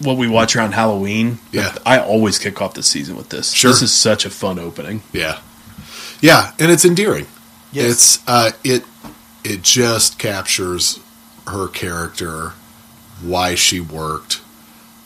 [0.00, 1.38] what we watch around Halloween.
[1.50, 1.74] Yeah.
[1.86, 3.52] I always kick off the season with this.
[3.52, 3.70] Sure.
[3.70, 5.02] This is such a fun opening.
[5.12, 5.40] yeah,
[6.20, 7.26] yeah, and it's endearing.
[7.72, 7.90] Yes.
[8.16, 8.84] It's uh, it
[9.44, 11.00] it just captures
[11.46, 12.50] her character,
[13.22, 14.40] why she worked,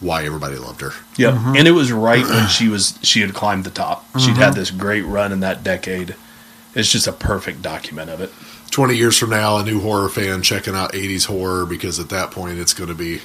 [0.00, 0.92] why everybody loved her.
[1.16, 1.34] Yep.
[1.34, 1.56] Mm-hmm.
[1.56, 4.04] And it was right when she was she had climbed the top.
[4.18, 6.14] She'd had this great run in that decade.
[6.74, 8.30] It's just a perfect document of it.
[8.70, 12.30] 20 years from now, a new horror fan checking out 80s horror because at that
[12.30, 13.20] point it's going to be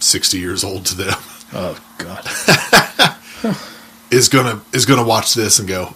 [0.00, 1.14] 60 years old to them
[1.52, 2.24] Oh God.
[4.10, 5.94] is going to is going to watch this and go,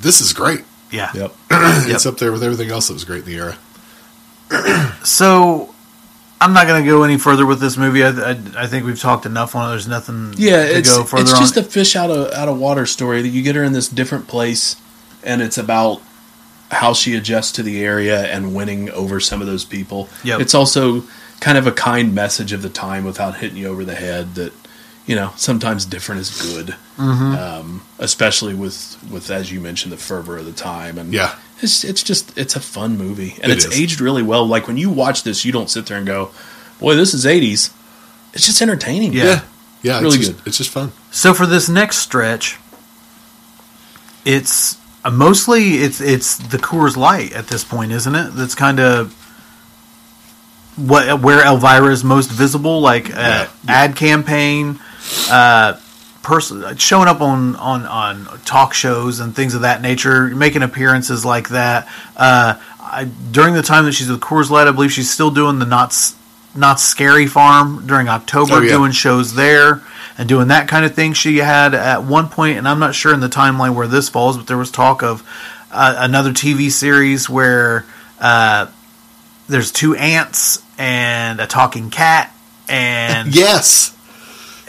[0.00, 1.10] "This is great." Yeah.
[1.14, 1.34] Yep.
[1.90, 3.58] It's up there with everything else that was great in the era.
[5.04, 5.69] So
[6.40, 8.02] I'm not going to go any further with this movie.
[8.02, 9.70] I, I, I think we've talked enough on it.
[9.70, 11.40] There's nothing Yeah, to it's go further it's on.
[11.40, 13.88] just a fish out of out of water story that you get her in this
[13.88, 14.76] different place,
[15.22, 16.00] and it's about
[16.70, 20.08] how she adjusts to the area and winning over some of those people.
[20.24, 20.40] Yep.
[20.40, 21.02] It's also
[21.40, 24.52] kind of a kind message of the time without hitting you over the head that
[25.06, 27.34] you know sometimes different is good, Mm-hmm.
[27.34, 31.34] um, especially with with as you mentioned the fervor of the time and Yeah.
[31.62, 33.80] It's it's just it's a fun movie and It it's is.
[33.80, 34.46] aged really well.
[34.46, 36.30] Like when you watch this, you don't sit there and go,
[36.78, 37.70] "Boy, this is '80s."
[38.32, 39.12] It's just entertaining.
[39.12, 39.24] Yeah.
[39.24, 39.40] Yeah.
[39.82, 40.46] Yeah, Really it's just, good.
[40.48, 40.92] It's just fun.
[41.10, 42.58] So for this next stretch,
[44.24, 48.30] it's uh, mostly it's it's the Coors Light at this point, isn't it?
[48.34, 49.14] That's kind of
[50.76, 53.48] what where Elvira is most visible, like uh, Yeah.
[53.68, 54.78] ad campaign,
[55.30, 55.74] uh,
[56.22, 61.24] person showing up on, on on talk shows and things of that nature, making appearances
[61.24, 61.88] like that.
[62.16, 65.58] Uh, I, during the time that she's with Coors Light, I believe she's still doing
[65.58, 65.94] the not
[66.54, 68.72] Knott's Scary Farm during October, Oh, yeah.
[68.72, 69.82] doing shows there
[70.18, 71.12] and doing that kind of thing.
[71.12, 74.36] She had at one point, and I'm not sure in the timeline where this falls,
[74.36, 75.22] but there was talk of
[75.70, 77.86] uh, another TV series where
[78.20, 78.66] uh,
[79.48, 82.34] there's two ants and a talking cat,
[82.68, 83.96] and Yes.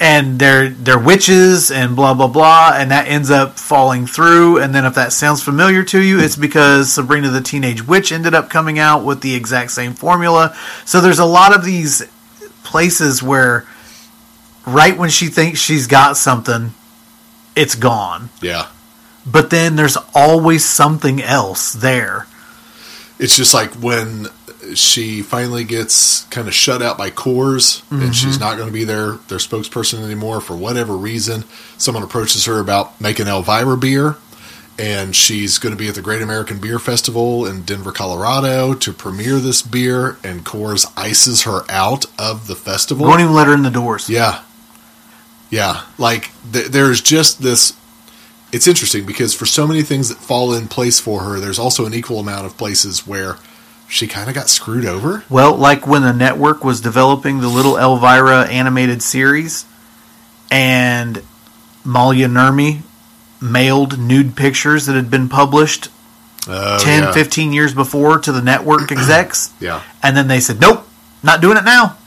[0.02, 4.58] And they're they're witches and blah blah blah, and that ends up falling through.
[4.58, 8.34] And then if that sounds familiar to you, it's because Sabrina the Teenage Witch ended
[8.34, 10.58] up coming out with the exact same formula.
[10.86, 12.02] So there's a lot of these
[12.64, 13.68] places where
[14.66, 16.74] right when she thinks she's got something,
[17.56, 18.30] it's gone.
[18.42, 18.70] Yeah.
[19.24, 22.26] But then there's always something else there.
[23.20, 24.26] It's just like when
[24.76, 28.12] she finally gets kind of shut out by Coors and mm-hmm.
[28.12, 31.44] she's not going to be their their spokesperson anymore for whatever reason.
[31.78, 34.18] Someone approaches her about making Elvira beer,
[34.78, 38.94] and she's going to be at the Great American Beer Festival in Denver, Colorado, to
[38.94, 40.18] premiere this beer.
[40.24, 43.08] And Coors ices her out of the festival.
[43.08, 44.10] Won't even let her in the doors.
[44.10, 44.42] Yeah.
[45.50, 45.84] Yeah.
[45.98, 47.78] Like, th- there's just this.
[48.52, 51.86] It's interesting because for so many things that fall in place for her, there's also
[51.86, 53.38] an equal amount of places where
[53.92, 55.24] she kind of got screwed over.
[55.30, 59.66] Well, like when the network was developing the little Elvira animated series,
[60.50, 61.22] and
[61.86, 62.82] Maila Nurmi
[63.42, 65.90] mailed nude pictures that had been published
[66.48, 67.12] Oh, 10, yeah.
[67.12, 69.54] 15 years before to the network execs.
[69.60, 69.84] Yeah.
[70.02, 70.88] And then they said, nope,
[71.22, 71.98] not doing it now.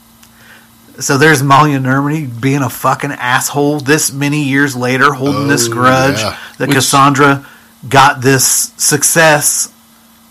[0.99, 5.71] So there's Maila Nurmi being a fucking asshole this many years later, holding this Oh,
[5.71, 6.37] grudge yeah.
[6.57, 7.45] that Which- Cassandra
[7.87, 9.71] got this success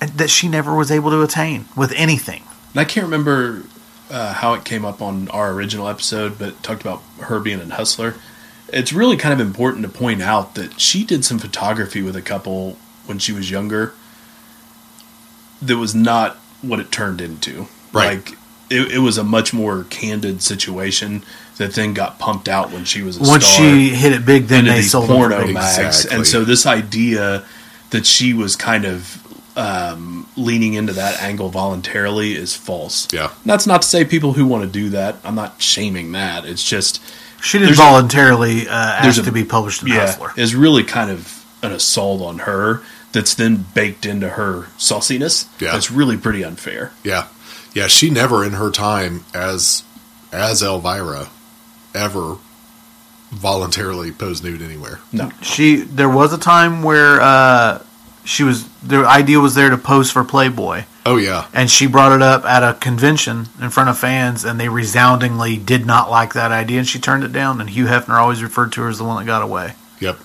[0.00, 2.42] that she never was able to attain with anything.
[2.72, 3.62] And I can't remember
[4.10, 7.60] uh, how it came up on our original episode, but it talked about her being
[7.60, 8.14] a hustler.
[8.68, 12.22] It's really kind of important to point out that she did some photography with a
[12.22, 12.76] couple
[13.06, 13.94] when she was younger
[15.62, 17.66] that was not what it turned into.
[17.92, 18.16] Right.
[18.26, 18.38] Like,
[18.70, 21.22] it, it was a much more candid situation
[21.58, 24.46] that then got pumped out when she was a Once star she hit it big,
[24.46, 25.52] then they sold porno them.
[25.52, 26.16] mags, Exactly.
[26.16, 27.44] and so this idea
[27.90, 29.23] that she was kind of
[29.56, 33.06] um, leaning into that angle voluntarily is false.
[33.12, 33.26] Yeah.
[33.30, 35.16] And that's not to say people who want to do that.
[35.24, 36.44] I'm not shaming that.
[36.44, 37.00] It's just
[37.42, 40.32] She didn't voluntarily uh, ask there's a- to be published in yeah, Hustler.
[40.36, 42.82] is really kind of an assault on her
[43.12, 45.46] that's then baked into her sauciness.
[45.60, 45.72] Yeah.
[45.72, 46.92] That's really pretty unfair.
[47.04, 47.28] Yeah.
[47.74, 47.86] Yeah.
[47.86, 49.84] She never in her time as
[50.32, 51.28] as Elvira
[51.94, 52.38] ever
[53.30, 55.00] voluntarily posed nude anywhere.
[55.12, 55.30] No.
[55.42, 57.82] She there was a time where uh,
[58.24, 61.46] she was the idea was there to pose for Playboy, Oh, yeah.
[61.52, 65.56] and she brought it up at a convention in front of fans, and they resoundingly
[65.56, 67.60] did not like that idea, and she turned it down.
[67.60, 69.74] And Hugh Hefner always referred to her as the one that got away.
[70.00, 70.18] Yep.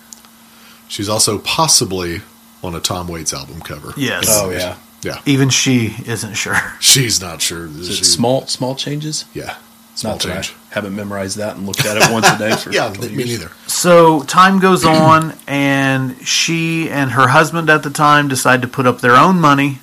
[0.87, 2.21] She's also possibly
[2.63, 3.93] on a Tom Waits album cover.
[3.95, 4.25] Yes.
[4.29, 4.77] Oh yeah.
[5.01, 5.21] Yeah.
[5.25, 6.57] Even she isn't sure.
[6.79, 7.65] She's not sure.
[7.67, 9.25] Is it She- small small changes?
[9.33, 9.55] Yeah.
[9.95, 10.55] Small Not that change.
[10.72, 13.26] I haven't memorized that and looked at it once a day for Yeah, me years.
[13.39, 13.51] neither.
[13.67, 18.86] So time goes on, and she and her husband at the time decide to put
[18.86, 19.80] up their own money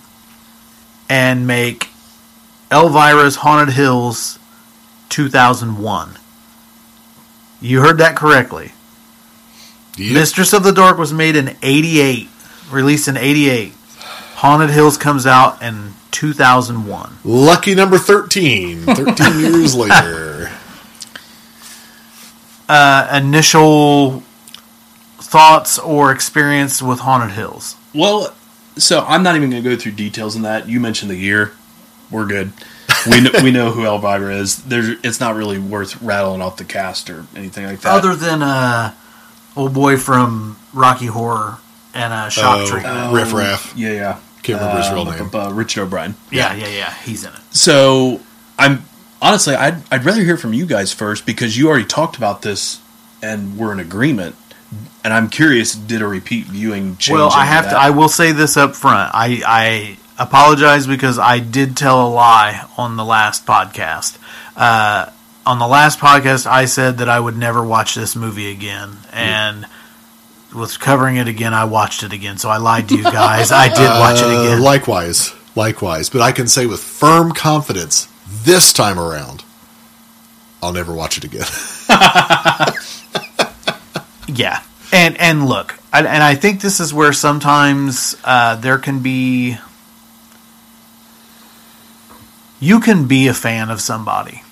[1.09, 1.89] and make
[2.71, 4.39] Elvira's Haunted Hills
[5.09, 6.19] 2001.
[7.61, 8.73] You heard that correctly.
[9.97, 10.13] Yep.
[10.13, 12.29] Mistress of the Dark was made in 88,
[12.71, 13.73] released in 88.
[14.37, 17.17] Haunted Hills comes out in 2001.
[17.25, 18.83] Lucky number 13.
[18.83, 20.51] 13 years later.
[22.69, 24.23] Uh, initial
[25.19, 27.77] thoughts or experience with Haunted Hills?
[27.95, 28.35] Well,
[28.77, 30.69] so I'm not even going to go through details on that.
[30.69, 31.53] You mentioned the year.
[32.11, 32.53] We're good.
[33.11, 34.63] We know, we know who Elvira is.
[34.65, 37.93] There's, it's not really worth rattling off the cast or anything like that.
[37.93, 38.95] Other than uh,
[39.57, 41.59] old boy from Rocky Horror
[41.95, 42.67] and uh, Shock Oh.
[42.71, 42.85] Tree.
[42.85, 43.73] Uh, Riff Raff.
[43.77, 44.21] Yeah, yeah.
[44.43, 45.27] Can't remember his real look name.
[45.27, 46.15] up, uh, Richard O'Brien.
[46.31, 46.95] yeah, yeah, yeah.
[47.05, 47.41] He's in it.
[47.51, 48.21] So
[48.59, 48.85] I'm
[49.23, 52.81] honestly, I'd I'd rather hear from you guys first because you already talked about this
[53.23, 54.37] and we're in agreement.
[55.05, 57.15] And I'm curious, did a repeat viewing change?
[57.17, 57.79] Well, I any of have to.
[57.79, 59.13] I will say this up front.
[59.15, 64.19] I, I apologize because I did tell a lie on the last podcast.
[64.57, 65.11] Uh,
[65.47, 69.67] on the last podcast, I said that I would never watch this movie again, and
[70.53, 72.37] with covering it again, I watched it again.
[72.39, 73.53] So I lied to you guys.
[73.53, 74.61] I did watch it Uh, again.
[74.61, 75.33] likewise.
[75.55, 76.11] Likewise.
[76.11, 78.09] But I can say with firm confidence
[78.45, 79.45] this time around,
[80.63, 81.47] I'll never watch it again.
[84.29, 84.63] Yeah,
[84.93, 89.59] and and look, I, and I think this is where sometimes uh, there can be.
[92.59, 94.43] You can be a fan of somebody,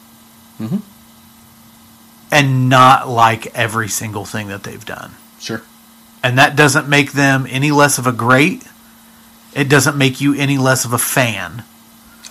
[0.61, 0.77] mm-hmm.
[2.31, 5.63] and not like every single thing that they've done, sure.
[6.23, 8.63] and that doesn't make them any less of a great.
[9.55, 11.65] It doesn't make you any less of a fan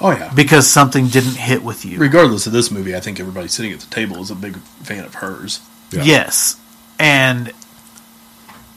[0.01, 0.31] Oh yeah.
[0.35, 1.97] because something didn't hit with you.
[1.99, 5.05] Regardless of this movie, I think everybody sitting at the table is a big fan
[5.05, 5.61] of hers.
[5.91, 6.03] Yeah.
[6.03, 6.59] Yes.
[6.99, 7.51] And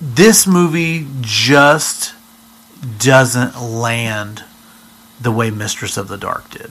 [0.00, 2.14] this movie just
[2.98, 4.44] doesn't land
[5.20, 6.70] the way Mistress of the Dark did.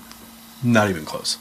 [0.64, 1.38] Not even close.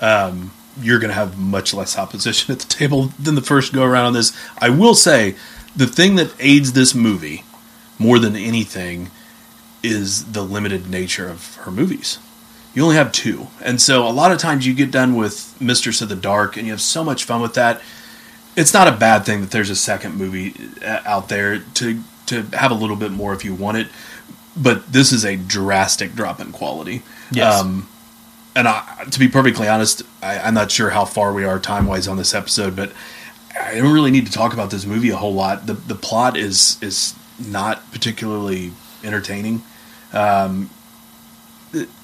[0.00, 3.84] Um, you're going to have much less opposition at the table than the first go
[3.84, 4.36] around on this.
[4.58, 5.36] I will say
[5.76, 7.44] the thing that aids this movie
[7.98, 9.10] more than anything
[9.82, 12.18] is the limited nature of her movies.
[12.74, 13.48] You only have two.
[13.60, 16.66] And so a lot of times you get done with Mistress of the Dark and
[16.66, 17.82] you have so much fun with that.
[18.56, 20.54] It's not a bad thing that there's a second movie
[20.84, 23.88] uh, out there to to have a little bit more if you want it.
[24.56, 27.02] But this is a drastic drop in quality.
[27.30, 27.60] Yes.
[27.60, 27.88] Um,
[28.54, 31.86] and I, to be perfectly honest, I, I'm not sure how far we are time
[31.86, 32.92] wise on this episode, but
[33.58, 35.66] I don't really need to talk about this movie a whole lot.
[35.66, 39.62] The the plot is is not particularly entertaining.
[40.12, 40.70] Um,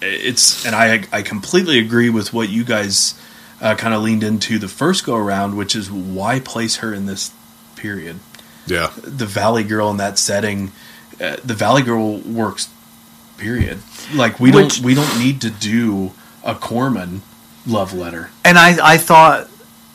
[0.00, 3.20] it's and I I completely agree with what you guys
[3.60, 7.06] uh, kind of leaned into the first go around, which is why place her in
[7.06, 7.32] this
[7.76, 8.18] period.
[8.66, 8.90] Yeah.
[9.02, 10.72] The Valley Girl in that setting,
[11.20, 12.68] uh, the Valley Girl works.
[13.36, 13.78] Period.
[14.14, 16.12] Like we Which- don't we don't need to do
[16.42, 17.22] a Corman
[17.66, 18.30] love letter.
[18.44, 19.48] and I, I thought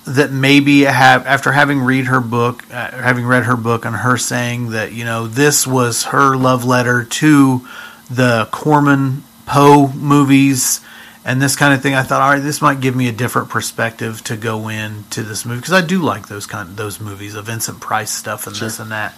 [0.06, 4.18] that maybe have after having read her book, uh, having read her book, and her
[4.18, 7.68] saying that you know this was her love letter to
[8.10, 10.82] the Corman Poe movies
[11.26, 11.96] and this kind of thing.
[11.96, 15.46] I thought, all right, this might give me a different perspective to go into this
[15.46, 18.56] movie because I do like those kind of, those movies, the Vincent Price stuff and
[18.56, 19.14] this and that,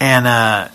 [0.00, 0.68] and uh,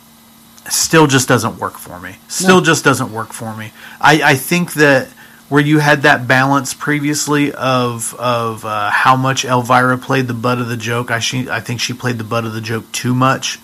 [0.70, 2.16] still just doesn't work for me.
[2.28, 3.72] Still just doesn't work for me.
[4.00, 5.08] I, I think that
[5.50, 10.60] where you had that balance previously of of uh, how much Elvira played the butt
[10.60, 13.14] of the joke, I she I think she played the butt of the joke too
[13.14, 13.60] much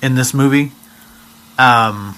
[0.00, 0.70] in this movie.
[1.58, 2.16] Um,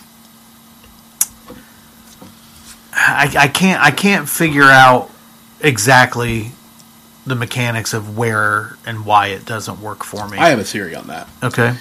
[2.93, 5.11] I, I can't I can't figure out
[5.61, 6.53] exactly
[7.25, 10.39] the mechanics of where and why it doesn't work for me.
[10.39, 11.29] I have a theory on that.
[11.43, 11.77] okay.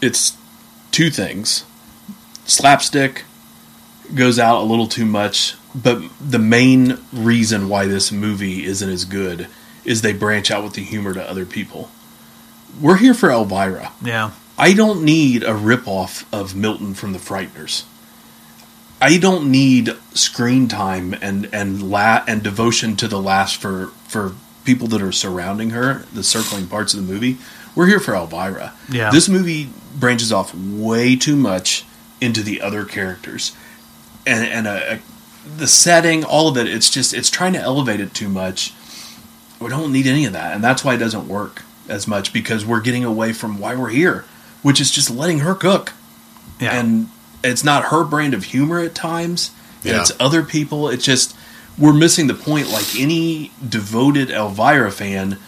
[0.00, 0.36] it's
[0.90, 1.64] two things.
[2.44, 3.24] Slapstick
[4.14, 9.04] goes out a little too much, but the main reason why this movie isn't as
[9.04, 9.48] good
[9.84, 11.90] is they branch out with the humor to other people.
[12.80, 13.92] We're here for Elvira.
[14.02, 14.32] Yeah.
[14.58, 17.84] I don't need a ripoff of Milton from the Frighteners.
[19.00, 24.34] I don't need screen time and and la- and devotion to the last for for
[24.64, 27.38] people that are surrounding her, the circling parts of the movie.
[27.74, 28.74] We're here for Elvira.
[28.90, 29.10] Yeah.
[29.10, 31.84] This movie branches off way too much
[32.20, 33.56] into the other characters,
[34.26, 35.00] and and a, a,
[35.56, 36.68] the setting, all of it.
[36.68, 38.74] It's just it's trying to elevate it too much.
[39.60, 42.64] We don't need any of that, and that's why it doesn't work as much because
[42.66, 44.24] we're getting away from why we're here,
[44.62, 45.92] which is just letting her cook
[46.60, 46.78] Yeah.
[46.78, 47.08] and
[47.42, 49.50] it's not her brand of humor at times.
[49.82, 50.00] Yeah.
[50.00, 50.88] It's other people.
[50.88, 51.36] It's just
[51.78, 52.70] we're missing the point.
[52.70, 55.38] Like any devoted Elvira fan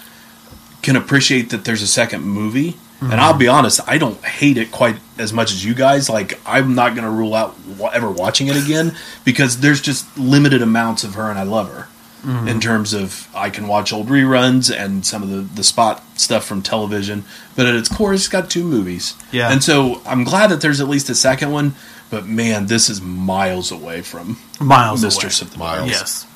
[0.82, 2.76] can appreciate that there's a second movie.
[3.00, 6.08] And I'll be honest, I don't hate it quite as much as you guys.
[6.08, 7.56] Like I'm not going to rule out
[7.92, 11.88] ever watching it again because there's just limited amounts of her, and I love her.
[12.24, 16.44] In terms of, I can watch old reruns and some of the, the spot stuff
[16.44, 17.24] from television,
[17.56, 19.16] but at its core, it's got two movies.
[19.32, 19.50] Yeah.
[19.50, 21.74] And so I'm glad that there's at least a second one,
[22.10, 25.48] but man, this is miles away from miles Mistress away.
[25.48, 25.90] of the Miles.
[25.90, 26.26] Yes.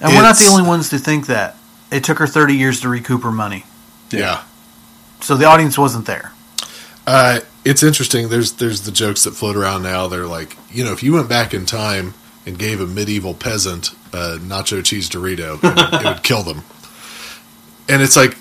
[0.00, 1.56] And we're not the only ones to think that.
[1.90, 3.64] It took her 30 years to recoup her money.
[4.10, 4.42] Yeah.
[5.20, 6.32] So the audience wasn't there.
[7.06, 8.28] Uh, it's interesting.
[8.30, 10.08] There's there's the jokes that float around now.
[10.08, 12.14] They're like, you know, if you went back in time
[12.46, 16.62] and gave a medieval peasant a nacho cheese Dorito, it would, it would kill them.
[17.88, 18.36] And it's like,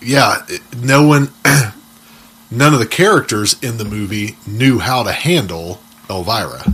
[0.00, 1.30] yeah, it- no one,
[2.50, 6.64] none of the characters in the movie knew how to handle Elvira,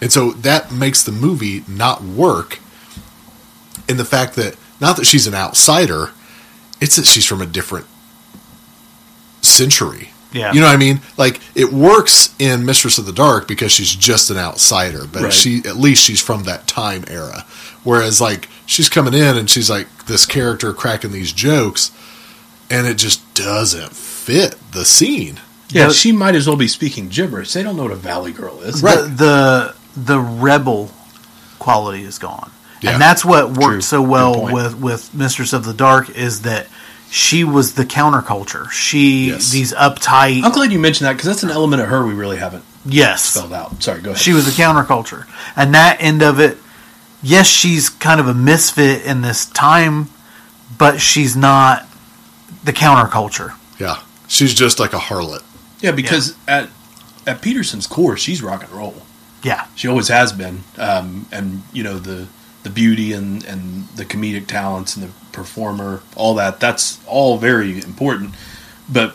[0.00, 2.58] and so that makes the movie not work.
[3.88, 6.10] In the fact that not that she's an outsider,
[6.80, 7.86] it's that she's from a different
[9.42, 10.10] century.
[10.32, 10.52] Yeah.
[10.52, 11.00] You know what I mean?
[11.16, 15.32] Like it works in Mistress of the Dark because she's just an outsider, but Right.
[15.32, 17.46] she at least she's from that time era.
[17.84, 21.92] Whereas like she's coming in and she's like this character cracking these jokes
[22.70, 25.40] and it just doesn't fit the scene.
[25.70, 27.52] Yeah, The- she might as well be speaking gibberish.
[27.54, 28.82] They don't know what a Valley Girl is.
[28.82, 28.96] Right.
[28.98, 30.90] The, the the rebel
[31.58, 32.50] quality is gone.
[32.80, 32.92] Yeah.
[32.92, 33.80] And that's what worked True.
[33.80, 36.66] so well with with Mistress of the Dark is that
[37.10, 38.70] she was the counterculture.
[38.70, 39.50] She Yes.
[39.50, 42.36] these uptight I'm glad you mentioned that because that's an element of her we really
[42.36, 43.22] haven't yes.
[43.24, 43.82] spelled out.
[43.82, 44.20] Sorry, go ahead.
[44.22, 45.26] She was a counterculture.
[45.56, 46.58] And that end of it,
[47.22, 50.08] yes, she's kind of a misfit in this time,
[50.76, 51.86] but she's not
[52.64, 53.54] the counterculture.
[53.78, 54.02] Yeah.
[54.26, 55.42] She's just like a harlot.
[55.80, 56.68] yeah, because at
[57.26, 59.02] at Peterson's core, she's rock and roll.
[59.42, 59.66] Yeah.
[59.74, 62.26] She always has been, um, and you know the
[62.68, 66.60] the beauty and and the comedic talents and the performer, all that.
[66.60, 68.34] That's all very important.
[68.88, 69.14] But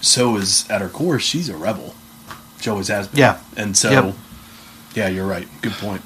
[0.00, 1.94] so is at her core, she's a rebel.
[2.60, 3.18] She always has been.
[3.20, 3.38] Yeah.
[3.56, 4.14] and so Yep.
[4.94, 5.48] yeah, you're right.
[5.62, 6.02] Good point.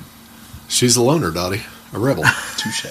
[0.68, 1.62] She's a loner, Dottie.
[1.92, 2.24] a rebel.
[2.56, 2.86] Touche.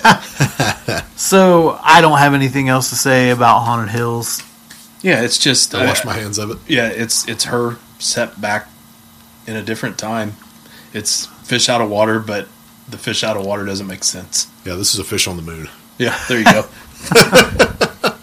[1.16, 4.42] So I don't have anything else to say about Haunted Hills.
[5.02, 6.58] yeah, it's just I uh, wash my hands of it.
[6.68, 8.68] yeah, it's it's her set back
[9.48, 10.34] in a different time.
[10.94, 12.48] It's fish out of water, but
[12.90, 14.48] the fish out of water doesn't make sense.
[14.66, 15.70] Yeah, this is a fish on the moon.
[15.98, 16.66] Yeah, there you go.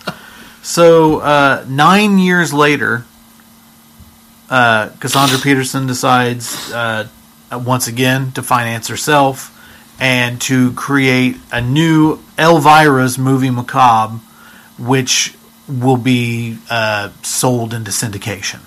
[0.63, 3.05] So uh, nine years later,
[4.49, 7.09] uh, Cassandra Peterson decides uh,
[7.51, 9.57] once again to finance herself
[9.99, 14.21] and to create a new Elvira's movie macabre,
[14.79, 15.35] which
[15.67, 18.61] will be uh, sold into syndication.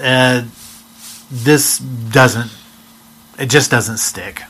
[0.00, 0.44] Uh,
[1.30, 2.50] this doesn't.
[3.38, 4.42] It just doesn't stick.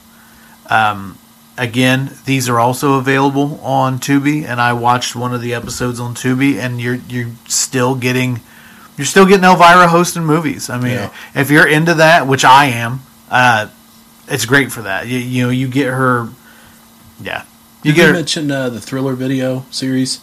[0.71, 1.19] Um,
[1.57, 6.15] again, these are also available on Tubi, and I watched one of the episodes on
[6.15, 8.41] Tubi, and you're you're still getting
[8.97, 10.69] you're still getting Elvira hosting movies.
[10.71, 11.11] I mean, Yeah.
[11.35, 13.69] if you're into that, which I am, uh,
[14.27, 15.07] it's great for that.
[15.07, 16.29] You, you know, you get her,
[17.21, 17.45] yeah,
[17.83, 18.13] you Did get you her.
[18.15, 20.21] mention uh, the thriller video series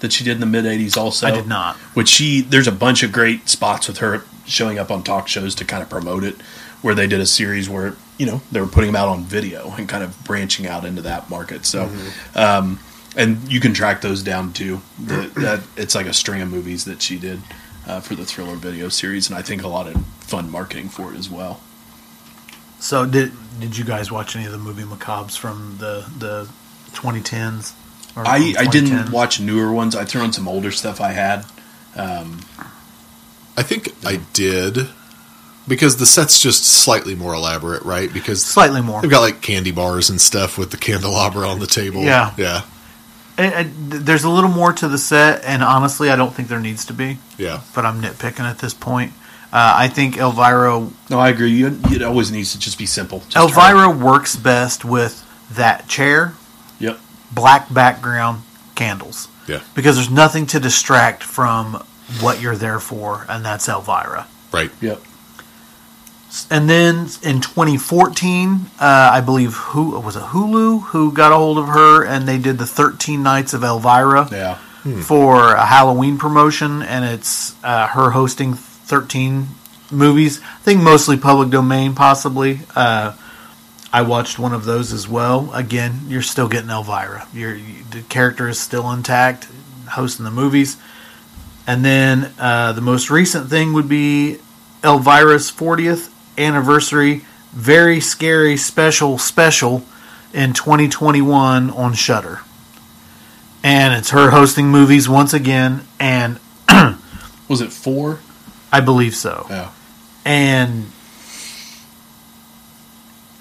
[0.00, 0.96] that she did in the mid '80s?
[0.96, 1.76] Also, I did not.
[1.94, 5.54] Which she there's a bunch of great spots with her showing up on talk shows
[5.56, 6.40] to kind of promote it.
[6.80, 9.72] Where they did a series where you know they were putting them out on video
[9.78, 11.64] and kind of branching out into that market.
[11.64, 12.38] So, Mm-hmm.
[12.38, 12.80] um,
[13.16, 14.80] and you can track those down too.
[15.02, 17.40] The, that it's like a string of movies that she did
[17.86, 21.12] uh, for the thriller video series, and I think a lot of fun marketing for
[21.14, 21.60] it as well.
[22.80, 26.48] So did did you guys watch any of the movie macabres from the the
[26.92, 27.72] 2010s?
[28.16, 29.94] I, I didn't watch newer ones.
[29.96, 31.44] I threw in some older stuff I had.
[33.56, 34.88] I think I did
[35.68, 38.12] because the set's just slightly more elaborate, right?
[38.12, 39.00] Because slightly more.
[39.02, 42.02] they've got like candy bars and stuff with the candelabra on the table.
[42.02, 42.32] Yeah.
[42.36, 42.62] yeah,
[43.36, 46.60] It- it- there's a little more to the set, and honestly, I don't think there
[46.60, 47.18] needs to be.
[47.36, 47.60] yeah.
[47.74, 49.12] But I'm nitpicking at this point.
[49.52, 51.50] Uh, I think Elvira No, I agree.
[51.52, 53.22] You, it always needs to just be simple.
[53.28, 56.34] Just try Elvira works best with that chair,
[56.78, 56.84] it.
[56.84, 57.00] Yep.
[57.32, 58.42] black background,
[58.74, 61.82] candles, Yeah, because there's nothing to distract from
[62.20, 64.26] what you're there for, and that's Elvira.
[64.52, 64.70] right.
[64.82, 65.00] Yep.
[66.50, 71.58] And then in 2014, uh, I believe who was it Hulu who got a hold
[71.58, 74.28] of her, and they did the 13 Nights of Elvira.
[74.30, 74.58] Yeah.
[75.02, 79.48] for a Halloween promotion, and it's uh, her hosting 13
[79.90, 80.40] movies.
[80.40, 82.60] I think mostly public domain, possibly.
[82.74, 83.14] Uh,
[83.92, 85.52] I watched one of those as well.
[85.52, 87.26] Again, you're still getting Elvira.
[87.34, 89.48] You're, you, the character is still intact,
[89.90, 90.76] hosting the movies.
[91.66, 94.38] And then uh, the most recent thing would be
[94.82, 99.84] Elvira's 40th anniversary, very scary special special
[100.32, 102.40] in 2021 on Shudder
[103.62, 106.38] and it's her hosting movies once again, and
[107.48, 108.20] Was it four?
[108.72, 109.46] I believe so.
[109.50, 109.70] Yeah.
[110.24, 110.86] And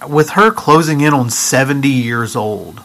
[0.07, 2.81] with her closing in on 70 years old,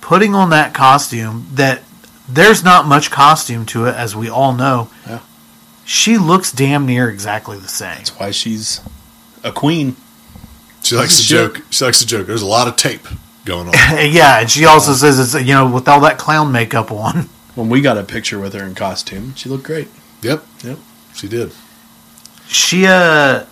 [0.00, 1.82] putting on that costume that
[2.28, 5.20] there's not much costume to it, as we all know, Yeah.
[5.86, 7.96] She looks damn near exactly the same.
[7.96, 8.80] That's why she's
[9.42, 9.96] a queen.
[10.82, 11.62] She likes to joke.
[11.70, 12.26] She likes to joke.
[12.26, 13.06] There's a lot of tape
[13.44, 13.74] going on.
[14.10, 17.28] yeah, and she also says it's, you know, with all that clown makeup on.
[17.54, 19.88] When we got a picture with her in costume, she looked great.
[20.22, 20.78] yep, Yep.
[21.14, 21.52] she did.
[22.46, 23.46] she uh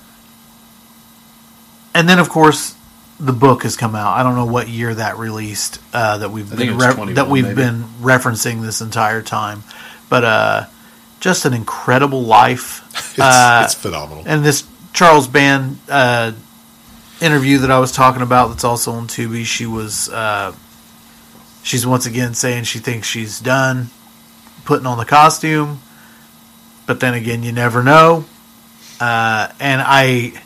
[1.95, 2.74] and then of course
[3.20, 6.53] the book has come out i don't know what year that released uh that we've
[6.53, 7.55] I been re- that we've maybe.
[7.57, 9.62] been referencing this entire time
[10.09, 10.66] but uh
[11.24, 14.24] just an incredible life It's, uh it's phenomenal.
[14.26, 16.32] and this charles band uh
[17.22, 20.52] interview that i was talking about that's also on tubi she was uh
[21.62, 23.88] she's once again saying she thinks she's done
[24.66, 25.80] putting on the costume
[26.86, 28.24] but then again you never know
[29.00, 30.40] uh, and I,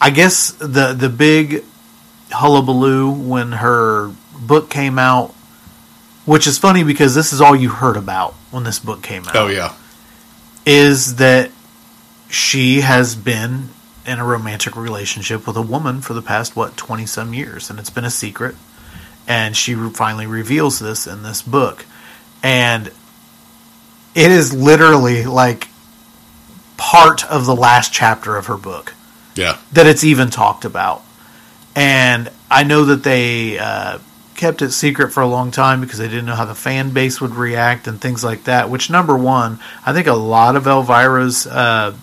[0.00, 1.64] I guess the the big
[2.30, 5.33] hullabaloo when her book came out,
[6.24, 9.36] which is funny because this is all you heard about when this book came out.
[9.36, 9.74] Oh yeah,
[10.66, 11.50] is that
[12.28, 13.68] she has been
[14.06, 17.78] in a romantic relationship with a woman for the past what twenty some years, and
[17.78, 18.54] it's been a secret.
[19.26, 21.86] And she finally reveals this in this book,
[22.42, 22.88] and
[24.14, 25.68] it is literally like
[26.76, 28.94] part of the last chapter of her book
[29.34, 29.58] yeah.
[29.72, 31.02] that it's even talked about.
[31.74, 33.98] And I know that they uh,
[34.34, 37.20] kept it secret for a long time because they didn't know how the fan base
[37.20, 38.70] would react and things like that.
[38.70, 41.96] Which, number one, I think a lot of Elvira's uh,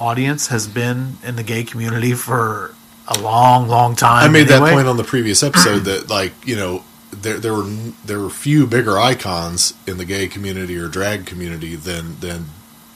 [0.00, 2.74] audience has been in the gay community for
[3.08, 4.24] a long, long time.
[4.24, 7.64] I made that point on the previous episode that like you know there there were
[8.04, 12.46] there were few bigger icons in the gay community or drag community than than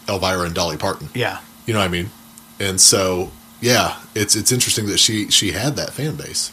[0.09, 1.09] Elvira and Dolly Parton.
[1.15, 1.41] Yeah.
[1.67, 2.11] You know what I mean?
[2.59, 3.31] And so
[3.61, 6.53] yeah, it's it's interesting that she she had that fan base.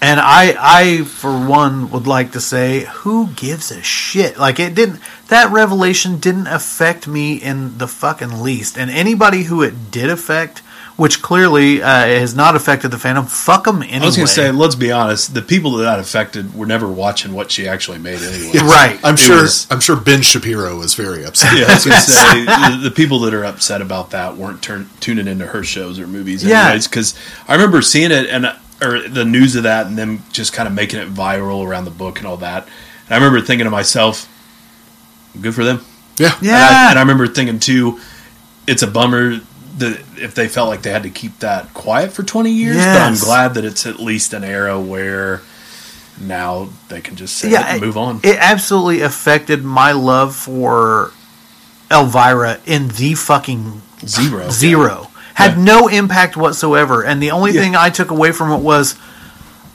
[0.00, 4.38] And I, I for one, would like to say, who gives a shit?
[4.38, 5.00] Like it didn't.
[5.28, 8.78] That revelation didn't affect me in the fucking least.
[8.78, 10.60] And anybody who it did affect,
[10.96, 13.98] which clearly uh, has not affected the Phantom, fuck them anyway.
[14.02, 15.34] I was going to say, let's be honest.
[15.34, 18.52] The people that that affected were never watching what she actually made anyway.
[18.62, 19.00] right.
[19.02, 21.58] I'm It sure was- I'm sure Ben Shapiro was very upset.
[21.58, 24.62] Yeah, I was going to say the, the people that are upset about that weren't
[24.62, 26.66] turn, tuning into her shows or movies, Yeah.
[26.66, 26.86] anyways.
[26.86, 27.18] Because
[27.48, 28.46] I remember seeing it and
[28.82, 31.90] or the news of that, and them just kind of making it viral around the
[31.90, 32.64] book and all that.
[33.06, 34.28] And I remember thinking to myself,
[35.40, 35.84] "Good for them."
[36.18, 36.34] Yeah.
[36.40, 36.90] And I, Yeah.
[36.90, 38.00] and I remember thinking too,
[38.66, 39.40] it's a bummer
[39.78, 43.00] that if they felt like they had to keep that quiet for 20 years, but
[43.00, 45.42] I'm glad that it's at least an era where
[46.20, 48.18] now they can just say it yeah, and move on.
[48.24, 51.12] It absolutely affected my love for
[51.90, 54.50] Elvira in the fucking Zero.
[54.50, 55.07] zero.
[55.38, 55.64] Had Yeah.
[55.64, 57.02] no impact whatsoever.
[57.02, 57.60] And the only Yeah.
[57.62, 58.96] thing I took away from it was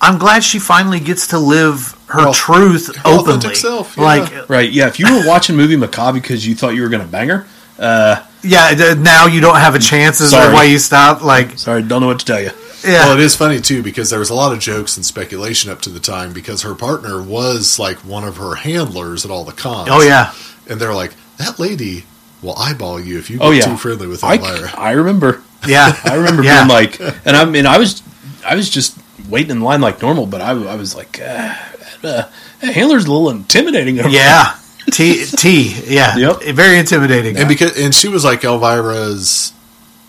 [0.01, 3.55] I'm glad she finally gets to live her Well, truth her openly.
[3.55, 4.03] self, yeah.
[4.03, 4.87] Like Right, yeah.
[4.87, 7.45] If you were watching movie Macabre because you thought you were going to bang her,
[7.79, 10.47] uh, yeah, now you don't have a chance is Sorry.
[10.47, 12.51] that why you stopped like sorry, don't know what to tell you.
[12.85, 13.05] yeah.
[13.05, 15.81] Well, it is funny too because there was a lot of jokes and speculation up
[15.83, 19.53] to the time because her partner was like one of her handlers at all the
[19.53, 19.87] cons.
[19.89, 20.31] oh yeah.
[20.69, 22.03] and they're like that lady
[22.41, 24.73] will eyeball you if you get Oh yeah, too friendly with I, Elvira.
[24.77, 25.39] I remember.
[25.67, 25.97] Yeah.
[26.05, 26.59] I remember Yeah.
[26.65, 28.01] being like, and I mean, I was,
[28.45, 28.97] I was just
[29.29, 31.55] waiting in line like normal, but I, I was like, uh,
[32.03, 32.23] uh,
[32.61, 33.95] handler's a little intimidating.
[33.97, 34.55] Yeah.
[34.91, 36.17] T T, yeah.
[36.17, 36.41] Yep.
[36.55, 37.37] Very intimidating.
[37.37, 39.53] and because and she was like Elvira's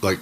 [0.02, 0.18] like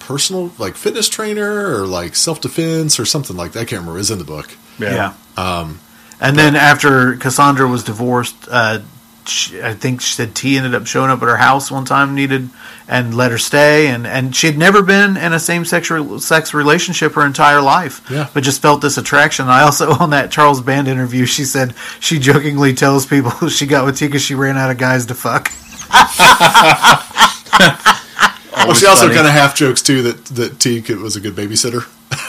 [0.00, 3.60] personal like fitness trainer or like self defense or something like that.
[3.60, 4.00] I can't remember.
[4.00, 4.50] It's in the book.
[4.80, 5.14] Yeah.
[5.36, 5.78] Um,
[6.20, 8.80] and then after Cassandra was divorced, uh,
[9.28, 12.14] she, I think she said T ended up showing up at her house one time,
[12.14, 12.48] needed
[12.86, 16.52] and let her stay, and and she had never been in a same sex sex
[16.54, 18.02] relationship her entire life.
[18.10, 18.28] Yeah.
[18.34, 19.48] but just felt this attraction.
[19.48, 23.84] I also on that Charles Band interview, she said she jokingly tells people she got
[23.86, 25.50] with T because she ran out of guys to fuck.
[28.56, 29.14] Well, she also funny.
[29.14, 31.82] kind of half jokes too that that T was a good babysitter.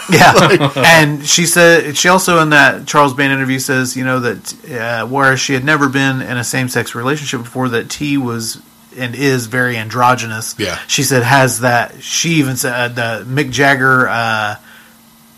[0.11, 4.71] Yeah, and she said she also in that Charles Band interview says you know that
[4.71, 8.61] uh, whereas she had never been in a same sex relationship before, that T was
[8.97, 10.55] and is very androgynous.
[10.57, 10.77] Yeah.
[10.87, 12.01] she said has that.
[12.01, 14.55] She even said uh, the Mick Jagger, uh,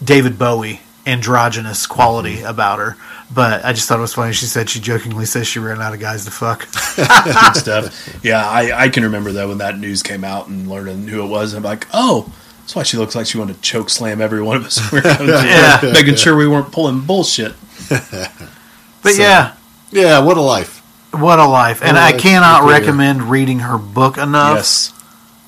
[0.03, 2.97] David Bowie androgynous quality about her.
[3.33, 4.33] But I just thought it was funny.
[4.33, 6.63] She said she jokingly says she ran out of guys to fuck.
[7.55, 8.23] stuff.
[8.23, 11.27] Yeah, I, I can remember though when that news came out and learning who it
[11.27, 11.53] was.
[11.53, 12.31] I'm like, oh,
[12.67, 14.91] that's why she looks like she wanted to choke slam every one of us.
[14.91, 15.79] We were Yeah.
[15.93, 17.53] making sure we weren't pulling bullshit.
[19.03, 19.53] But So- yeah,
[19.91, 20.81] Yeah, what a life.
[21.11, 21.81] what a life!
[21.81, 22.73] And What a I life cannot to hear.
[22.73, 24.57] recommend reading her book enough.
[24.57, 24.93] Yes,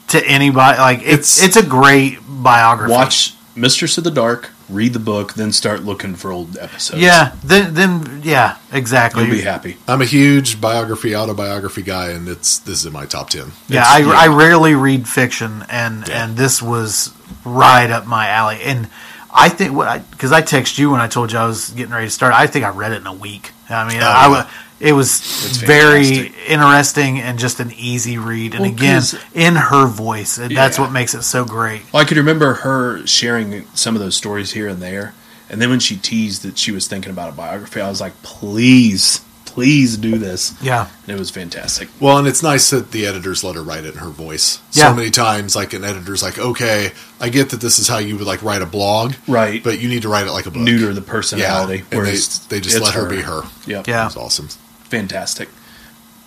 [0.09, 0.77] to anybody.
[0.79, 2.93] Like it's It's- it's a great biography.
[2.93, 7.01] watch Mistress of the Dark, read the book, then start looking for old episodes.
[7.01, 9.23] Yeah, then then yeah, exactly.
[9.25, 9.77] you'll be happy.
[9.87, 13.51] I'm a huge biography, autobiography guy, and it's this is in my top ten.
[13.67, 17.13] Yeah, It's- I, I rarely read fiction, and and this was
[17.45, 18.59] right up my alley.
[18.63, 18.89] And
[19.31, 21.93] I think what I because I, text you when I told you I was getting
[21.93, 22.33] ready to start.
[22.33, 23.51] I think I read it in a week.
[23.69, 24.49] I mean, Oh, I yeah.
[24.81, 26.33] Wa- it was It's very fantastic.
[26.49, 28.53] interesting and just an easy read.
[28.53, 30.81] And Well, again, 'cause- in her voice, that's Yeah.
[30.81, 31.81] what makes it so great.
[31.91, 35.13] Well, I could remember her sharing some of those stories here and there,
[35.49, 38.13] and then when she teased that she was thinking about a biography, I was like,
[38.23, 40.53] please, please do this.
[40.61, 41.89] Yeah, And it was fantastic.
[41.99, 44.59] Well, and it's nice that the editors let her write it in her voice.
[44.73, 44.89] Yeah.
[44.89, 48.15] So many times, like an editor's like, "Okay, I get that this is how you
[48.17, 49.61] would like write a blog, Right.
[49.63, 51.83] But you need to write it like a book." Neuter the personality.
[51.91, 53.41] Yeah, and they, they just it's let her, be her.
[53.65, 53.87] Yep.
[53.87, 54.05] Yeah.
[54.05, 54.49] It's awesome.
[54.89, 55.49] Fantastic.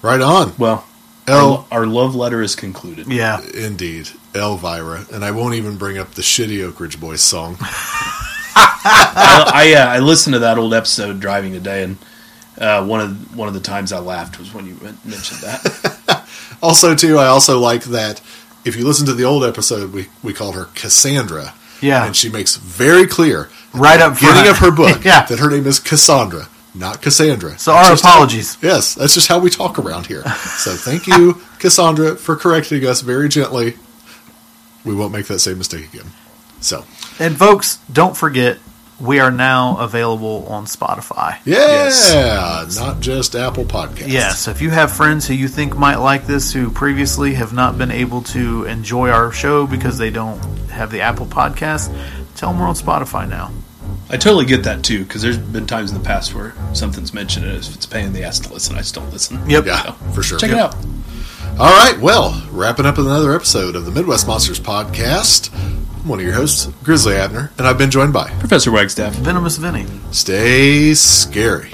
[0.03, 0.53] Right on.
[0.59, 0.85] Well,
[1.29, 3.07] El, our, our love letter is concluded.
[3.07, 3.41] yeah.
[3.55, 7.57] indeed, Elvira, and I won't even bring up the shitty Oak Ridge Boys song.
[8.55, 11.97] I I, uh, I listened to that old episode driving today, and
[12.59, 16.25] uh, one of one of the times I laughed was when you mentioned that.
[16.63, 18.21] Also, too, I also like that
[18.65, 21.55] if you listen to the old episode, we we called her Cassandra.
[21.81, 22.07] Yeah.
[22.07, 24.49] and she makes very clear Right up beginning front.
[24.51, 25.25] of her book Yeah.
[25.25, 27.59] that her name is Cassandra, not Cassandra.
[27.59, 28.59] So That's our just how- apologies.
[28.63, 30.23] yes, that's just how we talk around here.
[30.25, 33.77] So thank you, Cassandra, for correcting us very gently.
[34.85, 36.11] We won't make that same mistake again.
[36.61, 36.85] So,
[37.19, 38.59] And folks, don't forget
[39.01, 41.39] we are now available on Spotify.
[41.45, 44.09] yeah, not just Apple Podcasts.
[44.09, 47.77] Yes, if you have friends who you think might like this who previously have not
[47.79, 50.39] been able to enjoy our show because they don't
[50.71, 51.93] have the Apple podcast,
[52.37, 53.51] tell them we're on Spotify now.
[54.13, 57.47] I totally get that too, because there's been times in the past where something's mentioned,
[57.47, 59.39] and if it's a pain in the ass to listen, I just don't listen.
[59.49, 59.65] Yep.
[59.67, 60.39] Yeah, So, for sure.
[60.39, 60.59] Check Yep.
[60.59, 60.77] it out.
[61.59, 65.51] All right, well, wrapping up another episode of the Midwest Monsters podcast.
[65.55, 69.15] I'm one of your hosts, Grizzly Abner, and I've been joined by Professor Wagstaff.
[69.15, 69.87] Venomous Vinny.
[70.13, 71.71] Stay Scary.